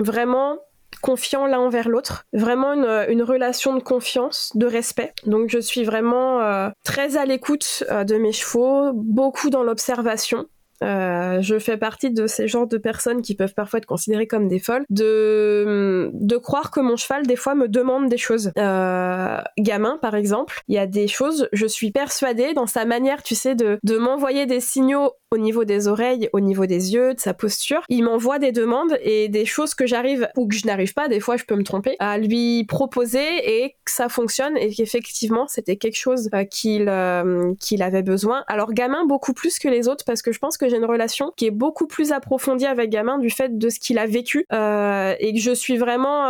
[0.01, 0.59] vraiment
[1.03, 5.12] confiant l'un envers l'autre, vraiment une, relation de confiance, de respect.
[5.27, 10.47] Donc je suis vraiment très à l'écoute de mes chevaux, beaucoup dans l'observation.
[10.83, 14.49] Euh, je fais partie de ces genres de personnes qui peuvent parfois être considérées comme
[14.49, 16.11] des folles, de,
[16.43, 18.53] croire que mon cheval des fois me demande des choses.
[18.59, 23.22] Euh, gamin par exemple, il y a des choses, je suis persuadée dans sa manière,
[23.22, 27.20] tu sais, de m'envoyer des signaux au niveau des oreilles, au niveau des yeux, de
[27.20, 27.82] sa posture.
[27.89, 31.20] Il m'envoie des demandes et des choses que j'arrive ou que je n'arrive pas, des
[31.20, 35.76] fois je peux me tromper, à lui proposer et que ça fonctionne et qu'effectivement c'était
[35.76, 38.45] quelque chose euh, qu'il euh, qu'il avait besoin.
[38.49, 41.32] Alors gamin beaucoup plus que les autres parce que je pense que j'ai une relation
[41.37, 45.14] qui est beaucoup plus approfondie avec gamin du fait de ce qu'il a vécu euh,
[45.20, 46.26] et que je suis vraiment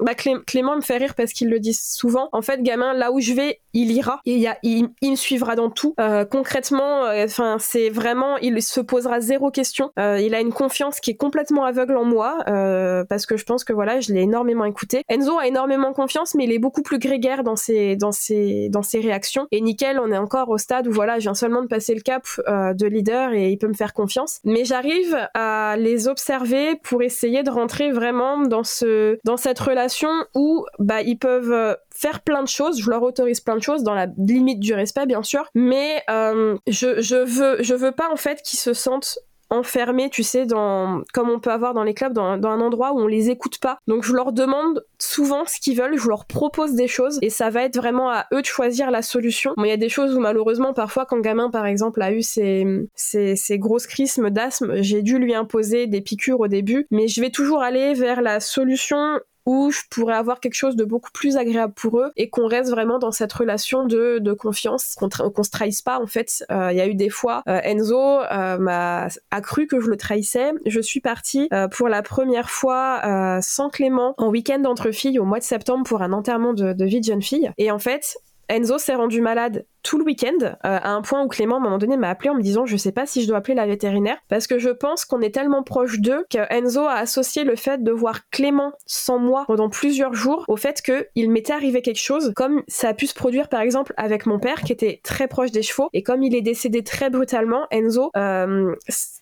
[0.00, 0.14] bah,
[0.46, 2.28] Clément me fait rire parce qu'il le dit souvent.
[2.32, 5.16] En fait gamin là où je vais il ira il, y a, il, il me
[5.16, 5.94] suivra dans tout.
[6.30, 9.90] Concrètement enfin c'est vraiment il se posera zéro question.
[9.98, 13.44] Euh, il a une confiance qui est complètement aveugle en moi euh, parce que je
[13.44, 15.02] pense que voilà, je l'ai énormément écouté.
[15.08, 18.82] Enzo a énormément confiance, mais il est beaucoup plus grégaire dans ses dans ses dans
[18.82, 19.46] ses réactions.
[19.50, 22.00] Et Nickel, on est encore au stade où voilà, je viens seulement de passer le
[22.00, 24.40] cap euh, de leader et il peut me faire confiance.
[24.44, 30.10] Mais j'arrive à les observer pour essayer de rentrer vraiment dans ce dans cette relation
[30.34, 33.94] où bah ils peuvent faire plein de choses, je leur autorise plein de choses dans
[33.94, 38.16] la limite du respect bien sûr, mais euh, je, je veux je veux pas en
[38.16, 39.18] fait qu'ils se sentent
[39.50, 42.92] enfermés, tu sais, dans, comme on peut avoir dans les clubs, dans, dans, un endroit
[42.92, 43.78] où on les écoute pas.
[43.86, 47.50] Donc je leur demande souvent ce qu'ils veulent, je leur propose des choses et ça
[47.50, 49.54] va être vraiment à eux de choisir la solution.
[49.56, 52.22] Bon, il y a des choses où malheureusement parfois quand gamin par exemple a eu
[52.22, 57.08] ses, ses, ses grosses crises d'asthme, j'ai dû lui imposer des piqûres au début, mais
[57.08, 59.18] je vais toujours aller vers la solution
[59.48, 62.70] où je pourrais avoir quelque chose de beaucoup plus agréable pour eux et qu'on reste
[62.70, 66.44] vraiment dans cette relation de, confiance, qu'on qu se trahisse pas en fait.
[66.50, 69.88] Euh, il y a eu des fois, euh, Enzo euh, m'a a cru que je
[69.88, 70.52] le trahissais.
[70.66, 75.38] Je suis partie pour la première fois sans Clément en week-end entre filles au mois
[75.38, 77.50] de septembre pour un enterrement de vie de jeune fille.
[77.56, 78.18] Et en fait,
[78.48, 81.62] Enzo s'est rendu malade tout le week-end, euh, à un point où Clément, à un
[81.62, 83.66] moment donné, m'a appelé en me disant je sais pas si je dois appeler la
[83.66, 87.56] vétérinaire, parce que je pense qu'on est tellement proche d'eux que Enzo a associé le
[87.56, 92.02] fait de voir Clément sans moi pendant plusieurs jours au fait qu'il m'était arrivé quelque
[92.02, 95.28] chose, comme ça a pu se produire par exemple avec mon père qui était très
[95.28, 98.74] proche des chevaux, et comme il est décédé très brutalement, Enzo, euh,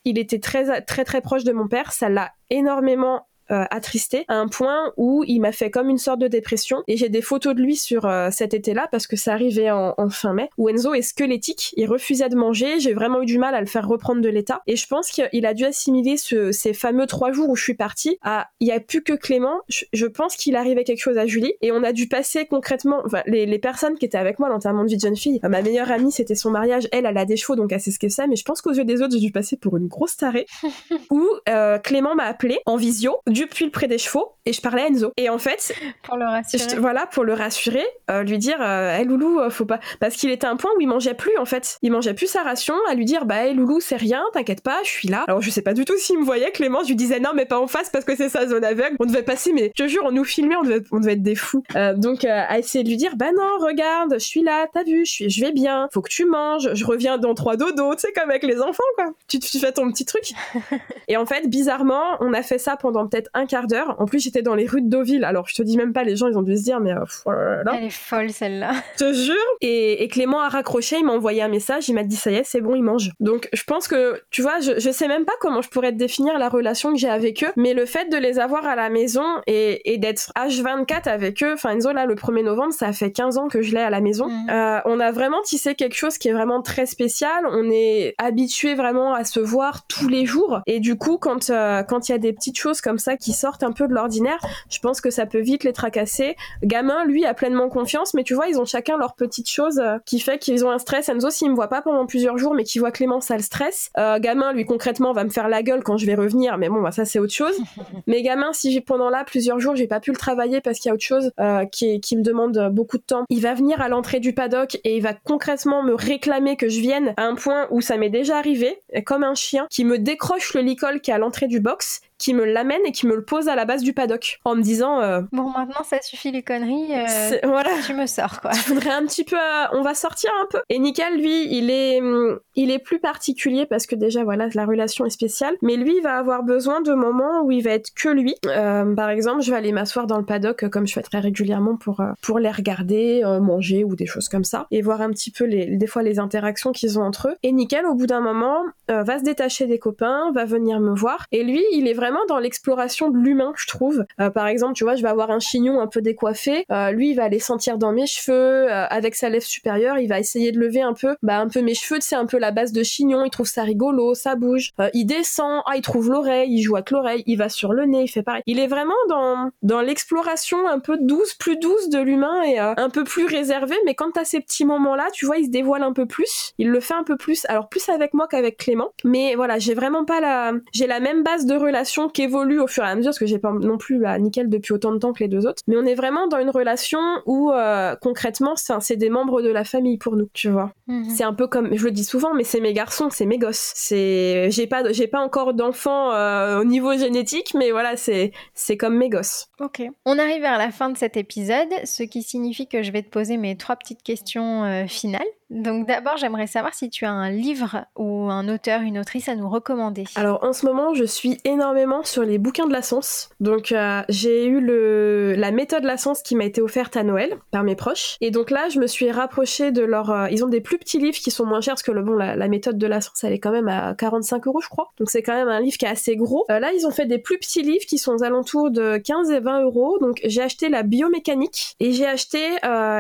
[0.05, 4.37] il était très très très proche de mon père, ça l'a énormément euh, attristé à
[4.37, 6.83] un point où il m'a fait comme une sorte de dépression.
[6.89, 9.95] Et j'ai des photos de lui sur euh, cet été-là parce que ça arrivait en,
[10.11, 10.51] fin mai.
[10.57, 13.67] Où Enzo est squelettique, il refusait de manger, j'ai vraiment eu du mal à le
[13.67, 14.63] faire reprendre de l'état.
[14.67, 17.75] Et je pense qu'il a dû assimiler ce, ces fameux trois jours où je suis
[17.75, 21.27] partie à il y a plus que Clément, je, pense qu'il arrivait quelque chose à
[21.27, 21.55] Julie.
[21.63, 24.85] Et on a dû passer concrètement enfin, les, les personnes qui étaient avec moi l'enterrement
[24.85, 27.37] de vie de jeune fille, ma meilleure amie c'était son mariage, elle elle a des
[27.37, 29.21] chevaux donc elle sait ce que c'est mais je pense qu'aux yeux des autres j'ai
[29.21, 30.47] dû passer pour une grosse tarée.
[31.11, 34.83] Où euh, Clément m'a appelé en visio depuis le près des chevaux et je parlais
[34.83, 35.13] à Enzo.
[35.17, 36.77] Et en fait, pour le rassurer.
[36.79, 40.51] voilà, pour le rassurer, euh, lui dire, hé Loulou, faut pas, parce qu'il était à
[40.51, 43.05] un point où il mangeait plus en fait, il mangeait plus sa ration, à lui
[43.05, 45.25] dire, bah hé Loulou, c'est rien, t'inquiète pas, je suis là.
[45.29, 47.45] Alors je sais pas du tout s'il me voyait, Clément, je lui disais non, mais
[47.45, 48.97] pas en face parce que c'est sa zone aveugle.
[49.01, 51.23] On devait passer, mais je te jure, on nous filmait, on devait, on devait être
[51.23, 51.63] des fous.
[51.97, 55.11] donc à essayer de lui dire, bah non, regarde, je suis là, t'as vu, je
[55.11, 58.13] suis, je vais bien, faut que tu manges, je reviens dans trois dodos, tu sais
[58.13, 59.13] comme avec les enfants quoi.
[59.29, 60.33] Tu, tu fais ton petit truc.
[61.09, 63.97] et en fait, bizarrement, on a fait ça pendant peut-être un quart d'heure.
[63.99, 65.25] En plus, j'étais dans les rues de Deauville.
[65.25, 67.05] Alors, je te dis même pas, les gens, ils ont dû se dire, mais euh,
[67.27, 67.33] oh
[67.73, 68.73] Elle est folle, celle-là.
[68.99, 69.35] Je te jure.
[69.61, 72.45] Et, Clément a raccroché, il m'a envoyé un message, il m'a dit, ça y est,
[72.45, 73.11] c'est bon, il mange.
[73.21, 75.99] Donc, je pense que, tu vois, je, je sais même pas comment je pourrais te
[75.99, 78.89] définir la relation que j'ai avec eux, mais le fait de les avoir à la
[78.89, 83.11] maison et, et d'être H24 avec eux, enfin, Enzo, là, le 1er novembre, ça fait
[83.11, 84.29] 15 ans que je l'ai à la maison.
[84.29, 84.51] Mm.
[84.51, 87.47] Euh, on a vraiment tissé quelque chose qui est vraiment très spécial.
[87.51, 90.61] On est habitué vraiment à se voir tous les jours.
[90.67, 93.33] Et du coup, quand euh, quand il y a des petites choses comme ça qui
[93.33, 94.39] sortent un peu de l'ordinaire,
[94.71, 96.37] je pense que ça peut vite les tracasser.
[96.63, 99.99] Gamin, lui, a pleinement confiance, mais tu vois, ils ont chacun leurs petites choses euh,
[100.05, 101.09] qui fait qu'ils ont un stress.
[101.09, 103.91] Enzo, s'il me voit pas pendant plusieurs jours, mais qu'il voit Clément, ça le stress.
[103.99, 106.81] Euh, gamin, lui, concrètement, va me faire la gueule quand je vais revenir, mais bon,
[106.81, 107.55] bah, ça c'est autre chose.
[108.07, 110.89] mais gamin, si j'ai pendant là plusieurs jours, j'ai pas pu le travailler parce qu'il
[110.89, 111.33] y a autre chose
[111.73, 114.97] qui, qui me demande beaucoup de temps, il va venir à l'entrée du paddock et
[114.97, 118.39] il va concrètement me réclamer que je vienne à un point où ça m'est déjà
[118.39, 122.01] arrivé, comme un chien, qui me décroche le licol qui est à l'entrée du box
[122.19, 124.63] qui me l'amène et qui me le pose à la base du paddock en me
[124.63, 127.71] disant euh, bon maintenant ça suffit les conneries euh, voilà.
[127.87, 128.53] tu me sors quoi.
[128.53, 130.59] Je voudrais un petit peu euh, on va sortir un peu.
[130.69, 134.65] Et Nickel lui il est hum, il est plus particulier parce que déjà voilà la
[134.65, 135.55] relation est spéciale.
[135.63, 138.35] Mais lui il va avoir besoin de moments où il va être que lui.
[138.43, 142.03] Par exemple je vais aller m'asseoir dans le paddock comme je fais très régulièrement pour
[142.23, 144.67] pour les regarder manger ou des choses comme ça.
[144.71, 147.35] Et voir un petit peu les des fois les interactions qu'ils ont entre eux.
[147.43, 151.27] Et Nickel au bout d'un moment va se détacher des copains va venir me voir.
[151.33, 154.05] Et lui il est vraiment vraiment dans l'exploration de l'humain, je trouve.
[154.21, 156.65] Euh, par exemple, tu vois, je vais avoir un chignon un peu décoiffé.
[156.71, 158.71] Euh, lui, il va aller sentir dans mes cheveux.
[158.71, 161.63] Euh, avec sa lèvre supérieure, il va essayer de lever un peu, bah, un peu
[161.63, 161.99] mes cheveux.
[162.01, 163.25] C'est un peu la base de chignon.
[163.25, 164.73] Il trouve ça rigolo, ça bouge.
[164.95, 165.63] il descend.
[165.67, 166.53] Ah, il trouve l'oreille.
[166.53, 167.25] Il joue avec l'oreille.
[167.27, 168.05] Il va sur le nez.
[168.05, 168.43] Il fait pareil.
[168.47, 172.91] Il est vraiment dans dans l'exploration un peu douce, plus douce de l'humain et un
[172.91, 173.75] peu plus réservé.
[173.85, 176.53] Mais quand t'as ces petits moments-là, tu vois, il se dévoile un peu plus.
[176.59, 177.45] Il le fait un peu plus.
[177.49, 178.93] Alors plus avec moi qu'avec Clément.
[179.05, 182.67] Mais voilà, j'ai vraiment pas la, j'ai la même base de relation qui évolue au
[182.67, 184.99] fur et à mesure, parce que j'ai pas non plus la nickel depuis autant de
[184.99, 185.63] temps que les deux autres.
[185.67, 189.65] Mais on est vraiment dans une relation où euh, concrètement, c'est des membres de la
[189.65, 190.73] famille pour nous, tu vois.
[190.87, 191.11] Mhm.
[191.11, 193.73] C'est un peu comme, je le dis souvent, mais c'est mes garçons, c'est mes gosses.
[193.75, 198.77] C'est, j'ai pas, j'ai pas encore d'enfants euh, au niveau génétique, mais voilà, c'est, c'est
[198.77, 199.49] comme mes gosses.
[199.61, 199.83] Ok.
[200.05, 203.11] On arrive vers la fin de cet épisode, ce qui signifie que je vais te
[203.11, 205.27] poser mes trois petites questions euh, finales.
[205.51, 209.37] Donc d'abord, j'aimerais savoir si tu as un livre ou un auteur, une autrice à
[209.37, 210.05] nous recommander.
[210.17, 213.31] Alors en ce moment, je suis énormément sur les bouquins de la science.
[213.39, 217.05] Donc euh, j'ai eu le la méthode de la science qui m'a été offerte à
[217.05, 218.17] Noël par mes proches.
[218.21, 220.11] Et donc là, je me suis rapprochée de leur.
[220.11, 222.15] Euh, ils ont des plus petits livres qui sont moins chers parce que le bon,
[222.15, 224.93] la, méthode de la science, elle est quand même à 45 euros, je crois.
[224.99, 226.45] Donc c'est quand même un livre qui est assez gros.
[226.51, 229.31] Euh, là, ils ont fait des plus petits livres qui sont aux alentours de 15
[229.31, 229.99] et 20 euros.
[230.01, 232.41] Donc j'ai acheté la biomécanique et j'ai acheté.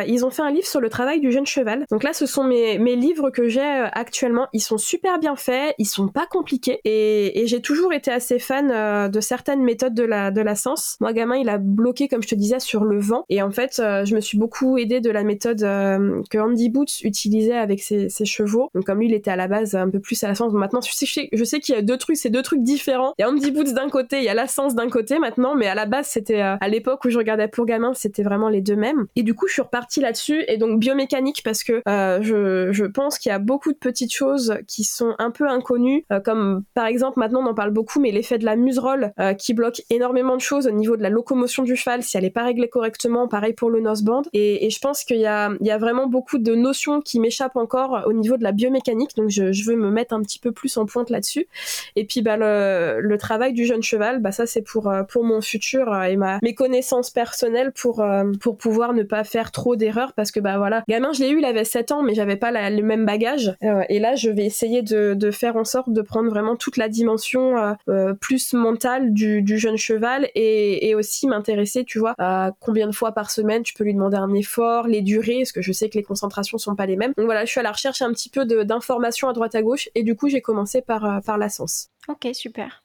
[0.06, 1.84] ils ont fait un livre sur le travail du jeune cheval.
[1.90, 4.46] Donc là, ce sont mes, mes livres que j'ai euh, actuellement.
[4.52, 8.38] Ils sont super bien faits, ils sont pas compliqués et, et j'ai toujours été assez
[8.38, 10.96] fan euh, de certaines méthodes de la, de la science.
[11.00, 13.78] Moi, gamin, il a bloqué, comme je te disais, sur le vent et en fait,
[13.78, 18.08] euh, je me suis beaucoup aidée de la méthode que Andy Boots utilisait avec ses,
[18.08, 18.70] ses, chevaux.
[18.74, 20.52] Donc comme lui, il était à la base un peu plus à la science.
[20.52, 23.14] Maintenant, je sais, je sais qu'il y a deux trucs, c'est deux trucs différents.
[23.18, 25.54] Il y a Andy Boots d'un côté, il y a la science d'un côté maintenant,
[25.54, 28.60] mais à la base, c'était à l'époque où je regardais pour gamin, c'était vraiment les
[28.60, 29.06] deux mêmes.
[29.14, 31.82] Et du coup, je suis repartie là-dessus et donc biomécanique parce que
[32.26, 36.20] je, pense qu'il y a beaucoup de petites choses qui sont un peu inconnues, euh,
[36.20, 39.54] comme par exemple maintenant on en parle beaucoup, mais l'effet de la muserolle euh, qui
[39.54, 42.44] bloque énormément de choses au niveau de la locomotion du cheval si elle n'est pas
[42.44, 44.22] réglée correctement, pareil pour le noseband.
[44.32, 45.48] Et, je pense qu'il y a,
[45.78, 49.76] vraiment beaucoup de notions qui m'échappent encore au niveau de la biomécanique, donc je, veux
[49.76, 51.46] me mettre un petit peu plus en pointe là-dessus.
[51.94, 55.94] Et puis bah, le, travail du jeune cheval, bah, ça c'est pour, euh, mon futur
[56.04, 58.04] et mes connaissances personnelles pour,
[58.40, 61.38] pour pouvoir ne pas faire trop d'erreurs parce que bah voilà, gamin je l'ai eu,
[61.38, 63.54] il avait 7 ans mais j'avais pas le même bagage.
[63.62, 66.88] Euh, et là, je vais essayer de, faire en sorte de prendre vraiment toute la
[66.88, 72.86] dimension euh, euh, plus mentale du, jeune cheval et, aussi m'intéresser, tu vois, à combien
[72.86, 75.72] de fois par semaine tu peux lui demander un effort, les durées, parce que je
[75.72, 77.12] sais que les concentrations sont pas les mêmes.
[77.16, 79.90] Donc voilà, je suis à la recherche un petit peu d'informations à droite à gauche
[79.94, 81.88] et du coup, j'ai commencé par, par la sens.
[82.08, 82.82] Ok, super.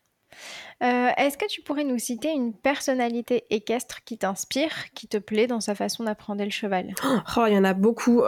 [0.82, 5.61] Est-ce que tu pourrais nous citer une personnalité équestre qui t'inspire, qui te plaît dans
[5.61, 6.93] sa façon d'apprendre le cheval?
[7.38, 8.23] Oh, il y en a beaucoup.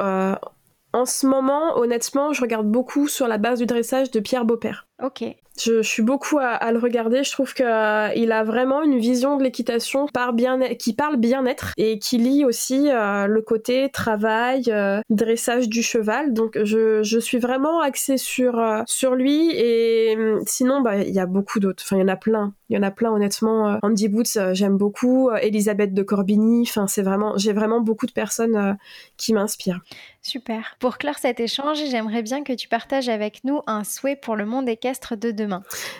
[0.93, 4.87] En ce moment, honnêtement, je regarde beaucoup sur la base du dressage de Pierre Beaupère.
[5.01, 5.23] Ok.
[5.59, 7.23] Je, suis beaucoup à, le regarder.
[7.23, 12.45] Je trouve qu'il a vraiment une vision de l'équitation qui parle bien-être et qui lie
[12.45, 14.63] aussi le côté travail,
[15.09, 16.33] dressage du cheval.
[16.33, 21.19] Donc je, je suis vraiment axée sur, sur lui et hum, sinon bah, il y
[21.19, 21.83] a beaucoup d'autres.
[21.85, 22.53] Enfin il y en a plein.
[22.69, 23.77] Il y en a plein honnêtement.
[23.83, 25.29] Andy Boots j'aime beaucoup.
[25.31, 26.63] Elisabeth de Corbigny.
[26.67, 28.77] Enfin c'est vraiment j'ai vraiment beaucoup de personnes
[29.17, 29.81] qui m'inspirent.
[30.25, 30.77] Super.
[30.79, 34.45] Pour clore cet échange, j'aimerais bien que tu partages avec nous un souhait pour le
[34.45, 35.42] monde équestre de demain.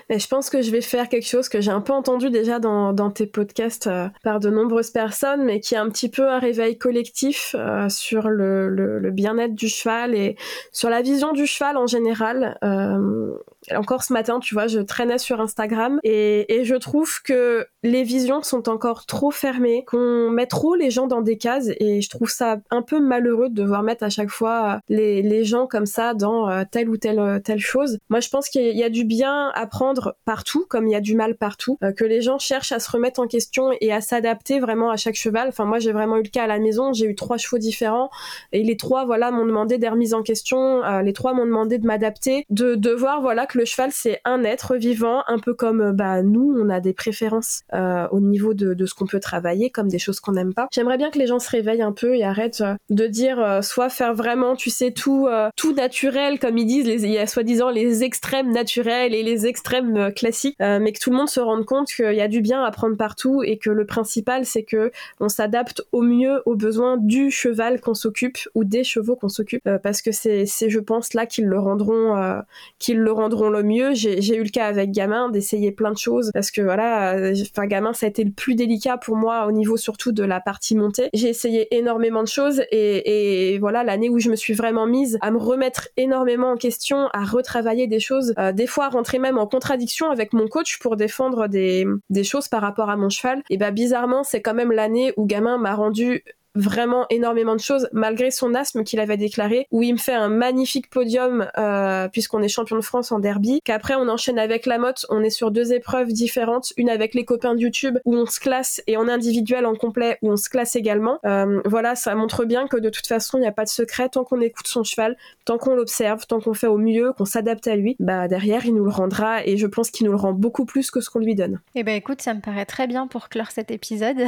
[0.10, 3.12] Je pense que je vais faire quelque chose que j'ai un peu entendu déjà dans,
[3.12, 6.78] tes podcasts euh, par de nombreuses personnes, mais qui est un petit peu un réveil
[6.78, 10.36] collectif euh, sur le, bien-être du cheval et
[10.72, 12.58] sur la vision du cheval en général.
[12.64, 13.38] Euh,
[13.76, 18.04] encore ce matin, tu vois, je traînais sur Instagram et, et, je trouve que les
[18.04, 22.10] visions sont encore trop fermées, qu'on met trop les gens dans des cases et je
[22.10, 25.86] trouve ça un peu malheureux de devoir mettre à chaque fois les, les gens comme
[25.86, 27.98] ça dans euh, telle ou telle euh, telle chose.
[28.10, 31.02] Moi, je pense qu'il y a du bien à prendre partout, comme il y a
[31.02, 34.02] du mal partout, euh, que les gens cherchent à se remettre en question et à
[34.02, 35.50] s'adapter vraiment à chaque cheval.
[35.50, 36.94] Enfin, moi, j'ai vraiment eu le cas à la maison.
[36.94, 38.10] J'ai eu trois chevaux différents
[38.52, 40.82] et les trois, voilà, m'ont demandé des remises en question.
[41.02, 44.76] les trois m'ont demandé de m'adapter, de, de voir, voilà, le cheval c'est un être
[44.76, 49.06] vivant, un peu comme bah nous, on a des préférences au niveau de, ce qu'on
[49.06, 50.68] peut travailler, comme des choses qu'on n'aime pas.
[50.72, 54.14] J'aimerais bien que les gens se réveillent un peu et arrêtent de dire soit faire
[54.14, 58.04] vraiment, tu sais, tout, euh, tout naturel, comme ils disent, il y a soi-disant les
[58.04, 61.66] extrêmes naturels et les extrêmes euh, classiques, euh, mais que tout le monde se rende
[61.66, 64.92] compte qu'il y a du bien à prendre partout et que le principal, c'est que
[65.20, 69.68] on s'adapte au mieux aux besoins du cheval qu'on s'occupe ou des chevaux qu'on s'occupe,
[69.84, 72.42] parce que c'est, c'est, je pense, là qu'ils le rendront,
[72.80, 73.94] qu'ils le rendront le mieux.
[73.94, 77.16] J'ai, eu le cas avec Gamin d'essayer plein de choses, parce que voilà,
[77.52, 80.40] enfin Gamin, ça a été le plus délicat pour moi au niveau surtout de la
[80.40, 81.10] partie montée.
[81.14, 85.18] J'ai essayé énormément de choses et, et voilà, l'année où je me suis vraiment mise
[85.22, 89.38] à me remettre énormément en question, à retravailler des choses, euh, des fois rentrer même
[89.38, 93.42] en contradiction avec mon coach pour défendre des, des choses par rapport à mon cheval.
[93.50, 96.24] Et bah bizarrement, c'est quand même l'année où Gamin m'a rendu
[96.56, 100.30] vraiment énormément de choses malgré son asthme qu'il avait déclaré où il me fait un
[100.30, 104.78] magnifique podium euh, puisqu'on est champion de France en derby qu'après on enchaîne avec la
[104.78, 108.26] motte on est sur deux épreuves différentes une avec les copains de YouTube où on
[108.26, 111.20] se classe et en individuel en complet où on se classe également.
[111.26, 114.10] Euh, voilà ça montre bien que de toute façon il n'y a pas de secret
[114.10, 117.68] tant qu'on écoute son cheval tant qu'on l'observe tant qu'on fait au mieux qu'on s'adapte
[117.68, 120.34] à lui bah derrière il nous le rendra et je pense qu'il nous le rend
[120.34, 121.60] beaucoup plus que ce qu'on lui donne.
[121.76, 124.18] Eh ben écoute ça me paraît très bien pour clore cet épisode.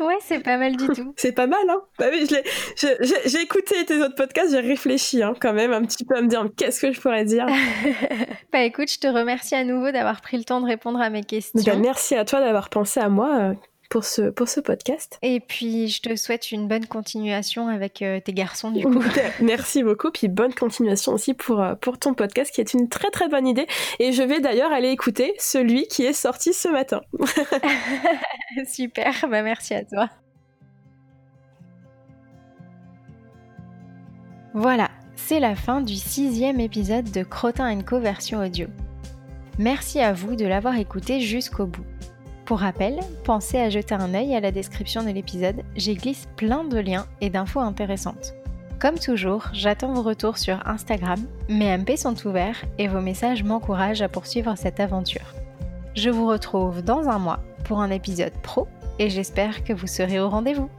[0.00, 1.12] Ouais c'est pas mal du tout.
[1.16, 2.26] C'est pas mal, hein bah oui,
[2.76, 6.28] j'ai écouté tes autres podcasts, j'ai réfléchi hein, quand même un petit peu à me
[6.28, 7.46] dire qu'est-ce que je pourrais dire?
[8.52, 11.24] bah écoute, je te remercie à nouveau d'avoir pris le temps de répondre à mes
[11.24, 11.60] questions.
[11.66, 13.36] Bah, merci à toi d'avoir pensé à moi.
[13.38, 13.54] Euh,
[13.88, 15.18] pour ce, pour ce podcast.
[15.22, 19.02] Et puis, je te souhaite une bonne continuation avec euh, tes garçons, du coup.
[19.40, 20.10] Merci beaucoup.
[20.10, 23.46] Puis, bonne continuation aussi pour, euh, pour ton podcast, qui est une très, très bonne
[23.46, 23.66] idée.
[23.98, 27.00] Et je vais d'ailleurs aller écouter celui qui est sorti ce matin.
[28.66, 29.14] Super.
[29.28, 30.10] Bah, merci à toi.
[34.58, 38.68] Voilà, c'est la fin du sixième épisode de Crotin Co version audio.
[39.58, 41.84] Merci à vous de l'avoir écouté jusqu'au bout.
[42.46, 46.64] Pour rappel, pensez à jeter un œil à la description de l'épisode, j'y glisse plein
[46.64, 48.32] de liens et d'infos intéressantes.
[48.78, 54.00] Comme toujours, j'attends vos retours sur Instagram, mes MP sont ouverts et vos messages m'encouragent
[54.00, 55.34] à poursuivre cette aventure.
[55.94, 60.18] Je vous retrouve dans un mois pour un épisode pro et j'espère que vous serez
[60.18, 60.70] au rendez-vous.